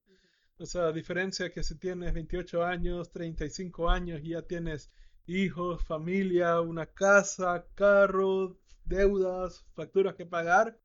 [0.58, 4.92] O sea, a diferencia que si tienes 28 años, 35 años y ya tienes
[5.26, 10.78] hijos, familia, una casa, carro, deudas, facturas que pagar,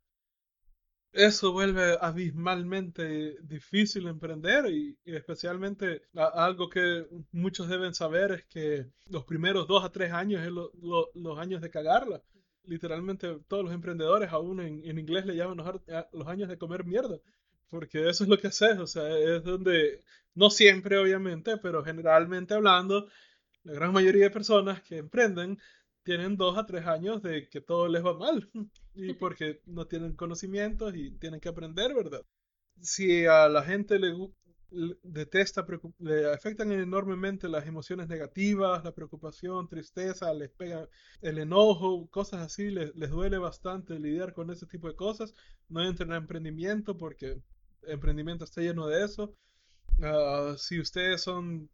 [1.12, 9.26] eso vuelve abismalmente difícil emprender y, especialmente algo que muchos deben saber es que los
[9.26, 12.22] primeros dos a tres años es los años de cagarla.
[12.68, 16.86] Literalmente todos los emprendedores aún en, en inglés le llaman los, los, años de comer
[16.86, 17.18] mierda,
[17.70, 20.04] porque eso es lo que haces, o sea, es donde,
[20.36, 23.08] no siempre obviamente, pero generalmente hablando,
[23.64, 25.58] la gran mayoría de personas que emprenden
[26.04, 28.50] tienen dos a tres años de que todo les va mal
[28.96, 32.22] y porque no tienen conocimientos y tienen que aprender, ¿verdad?
[32.82, 34.14] Si a la gente le,
[34.70, 35.66] detesta,
[36.00, 40.88] le afectan enormemente las emociones negativas, la preocupación, tristeza, les pega
[41.22, 45.34] el enojo, cosas así, les, les duele bastante lidiar con ese tipo de cosas,
[45.70, 47.42] no entren a emprendimiento porque
[47.84, 49.36] emprendimiento está lleno de eso.
[50.02, 51.70] Ah, si ustedes son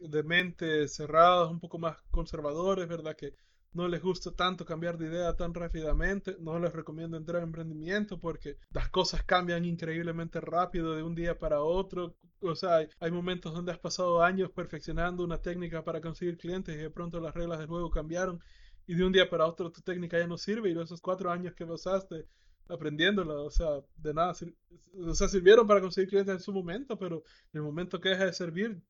[0.00, 3.16] de mente cerrados, un poco más conservadores, ¿verdad?
[3.16, 3.34] Que
[3.72, 8.18] no les gusta tanto cambiar de idea tan rápidamente, no les recomiendo entrar en emprendimiento
[8.18, 12.16] porque las cosas cambian increíblemente rápido de un día para otro.
[12.40, 16.78] O sea, hay, momentos donde has pasado años perfeccionando una técnica para conseguir clientes y
[16.78, 18.40] de pronto las reglas del juego cambiaron
[18.86, 21.54] y de un día para otro tu técnica ya no sirve y esos cuatro años
[21.54, 22.26] que pasaste
[22.68, 27.62] aprendiéndola, o sea, de nada, sirvieron para conseguir clientes en su momento, pero en el
[27.62, 28.82] momento que deja de servir,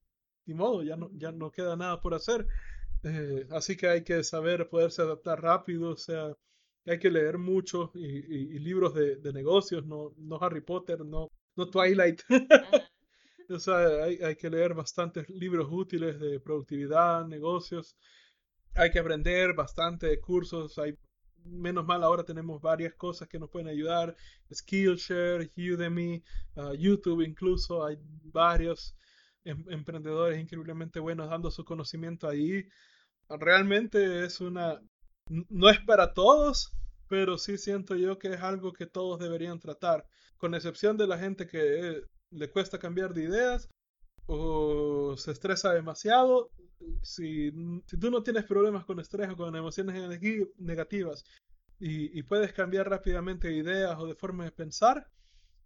[0.47, 2.47] ni modo, ya no queda nada por hacer.
[3.05, 6.33] Eh, así que hay que saber poderse adaptar rápido, o sea,
[6.87, 12.23] hay que leer mucho y, libros de, negocios, no, no Harry Potter, no, no Twilight.
[13.51, 17.97] o sea, hay, hay, que leer bastantes libros útiles de productividad, negocios.
[18.75, 20.79] Hay que aprender bastante cursos.
[20.79, 20.97] Hay,
[21.45, 24.17] menos mal ahora tenemos varias cosas que nos pueden ayudar.
[24.53, 26.23] Skillshare, Udemy,
[26.57, 27.85] uh, YouTube incluso.
[27.85, 28.95] Hay varios
[29.49, 32.69] emprendedores increíblemente buenos dando su conocimiento ahí
[33.29, 34.81] realmente es una,
[35.29, 36.73] no es para todos,
[37.09, 40.07] pero sí siento yo que es algo que todos deberían tratar,
[40.39, 43.69] con excepción de la gente que le cuesta cambiar de ideas
[44.27, 46.51] o se estresa demasiado.
[47.03, 47.51] Si,
[47.87, 49.97] si tú no tienes problemas con estrés o con emociones
[50.59, 51.25] negativas
[51.81, 55.09] y, y puedes cambiar rápidamente de ideas o de forma de pensar,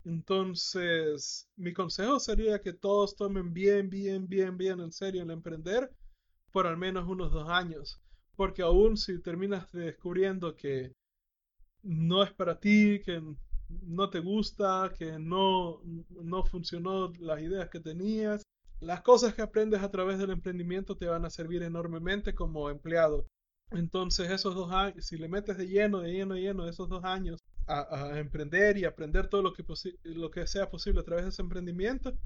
[0.05, 5.91] entonces mi consejo sería que todos tomen bien, bien, bien, bien en serio el emprender
[6.51, 8.01] por al menos unos dos años.
[8.37, 10.93] Porque aún si terminas descubriendo que
[11.83, 13.23] no es para ti, que
[13.83, 15.81] no te gusta, que no,
[16.11, 18.43] no funcionó las ideas que tenías,
[18.81, 23.27] las cosas que aprendes a través del emprendimiento te van a servir enormemente como empleado.
[23.71, 27.05] Entonces esos dos años, si le metes de lleno, de lleno, de lleno esos dos
[27.05, 27.41] años
[27.73, 29.65] a, emprender y aprender todo lo que,
[30.05, 32.17] lo que sea posible a través de ese emprendimiento,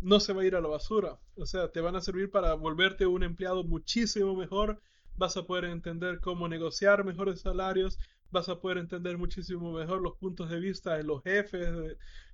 [0.00, 1.18] no se va a ir a la basura.
[1.36, 4.80] O sea, te van a servir para volverte un empleado muchísimo mejor.
[5.16, 7.98] Vas a poder entender cómo negociar mejores salarios.
[8.30, 11.68] Vas a poder entender muchísimo mejor los puntos de vista de los jefes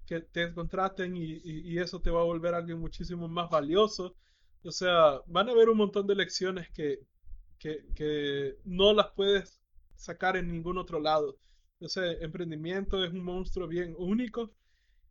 [0.06, 4.14] que te contraten y, eso te va a volver alguien muchísimo más valioso.
[4.62, 7.00] O sea, van a haber un montón de lecciones que
[7.58, 9.60] que, que no las puedes
[9.94, 11.38] sacar en ningún otro lado.
[11.80, 14.52] Ese emprendimiento es un monstruo bien único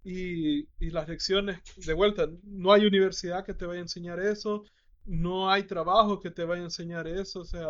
[0.03, 4.63] y, y, las lecciones, de vuelta, no hay universidad que te vaya a enseñar eso,
[5.05, 7.67] no hay trabajo que te vaya a enseñar eso, o sea,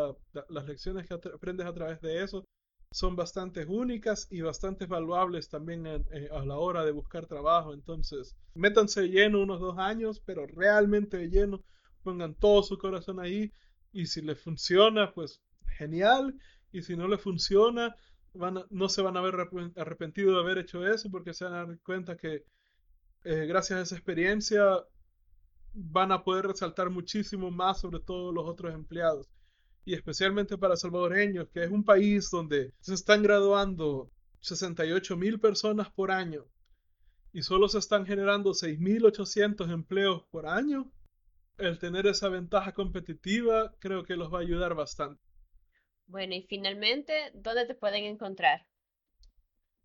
[0.49, 2.45] las lecciones que aprendes a través de eso
[2.95, 7.73] son bastante únicas y bastante valuables también eh, a la hora de buscar trabajo.
[7.73, 11.61] Entonces, métanse lleno unos dos años, pero realmente lleno,
[12.03, 13.51] pongan todo su corazón ahí
[13.91, 15.41] y si les funciona, pues
[15.77, 16.39] genial.
[16.71, 17.95] Y si no les funciona,
[18.69, 19.35] no se van a ver
[19.75, 22.45] arrepentidos de haber hecho eso porque se van a dar cuenta que
[23.23, 24.63] eh, gracias a esa experiencia
[25.73, 29.27] van a poder resaltar muchísimo más sobre todos los otros empleados
[29.85, 34.11] y especialmente para salvadoreños, que es un país donde se están graduando
[34.41, 36.45] 68 mil personas por año
[37.31, 40.91] y solo se están generando 6.800 empleos por año,
[41.57, 45.21] el tener esa ventaja competitiva creo que los va a ayudar bastante.
[46.07, 48.65] Bueno, y finalmente, ¿dónde te pueden encontrar?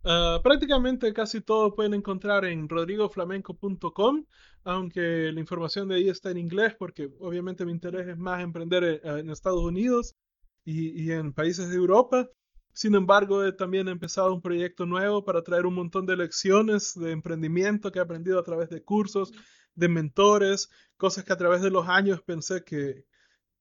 [0.02, 4.24] Ah, prácticamente casi todo pueden encontrar en rodrigoflamenco.com,
[4.64, 8.82] aunque la información de ahí está en inglés porque obviamente mi interés es más emprender
[8.84, 10.16] eh, en, Estados Unidos
[10.64, 12.28] y, en países de Europa.
[12.72, 17.92] Sin embargo, he empezado un proyecto nuevo para traer un montón de lecciones de emprendimiento
[17.92, 19.32] que he aprendido a través de cursos,
[19.74, 23.04] de mentores, cosas que a través de los años pensé que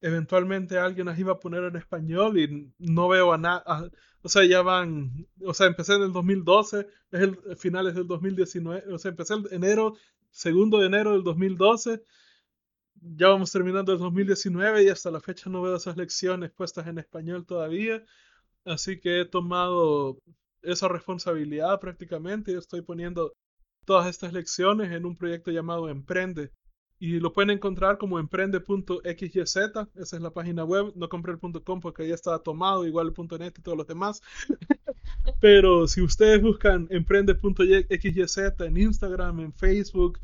[0.01, 3.91] eventualmente alguien las iba a poner en español y no veo a nada
[4.21, 8.93] o sea, ya van, o sea, empecé en el 2012, es el finales del 2019,
[8.93, 9.95] o sea, empecé en enero,
[10.29, 12.03] segundo de enero del 2012,
[12.95, 16.99] ya vamos terminando el 2019 y hasta la fecha no veo esas lecciones puestas en
[16.99, 18.03] español todavía,
[18.65, 20.19] así que he tomado
[20.63, 23.33] esa responsabilidad prácticamente y estoy poniendo
[23.85, 26.51] todas estas lecciones en un proyecto llamado Emprende,
[26.99, 31.79] y lo pueden encontrar como emprende.xyz, esa es la página web, no compré el .com
[31.79, 34.21] porque ya estaba tomado, igual el .net y todos los demás.
[35.39, 40.19] Pero si ustedes buscan emprende.xyz en Instagram, en Facebook,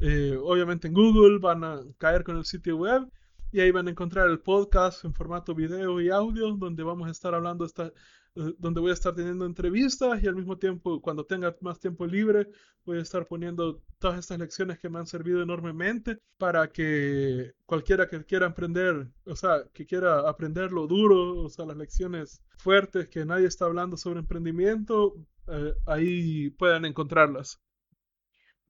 [0.00, 3.08] eh, obviamente en Google, van a caer con el sitio web
[3.50, 7.10] y ahí van a encontrar el podcast en formato video y audio, donde vamos a
[7.10, 11.24] estar hablando esta, eh, donde voy a estar teniendo entrevistas y al mismo tiempo, cuando
[11.24, 12.48] tenga más tiempo libre,
[12.84, 18.08] voy a estar poniendo todas estas lecciones que me han servido enormemente para que cualquiera
[18.08, 23.08] que quiera emprender, o sea, que quiera aprender lo duro, o sea, las lecciones fuertes
[23.08, 25.14] que nadie está hablando sobre emprendimiento,
[25.48, 27.60] eh, ahí puedan encontrarlas.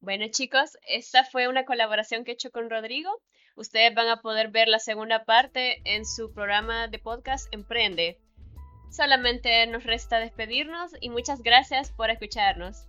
[0.01, 3.09] Bueno chicos, esta fue una colaboración que he hecho con Rodrigo.
[3.59, 8.17] Ustedes van a poder ver la segunda parte en su programa de podcast Emprende.
[8.89, 12.85] Solamente nos resta despedirnos y muchas gracias por escucharnos.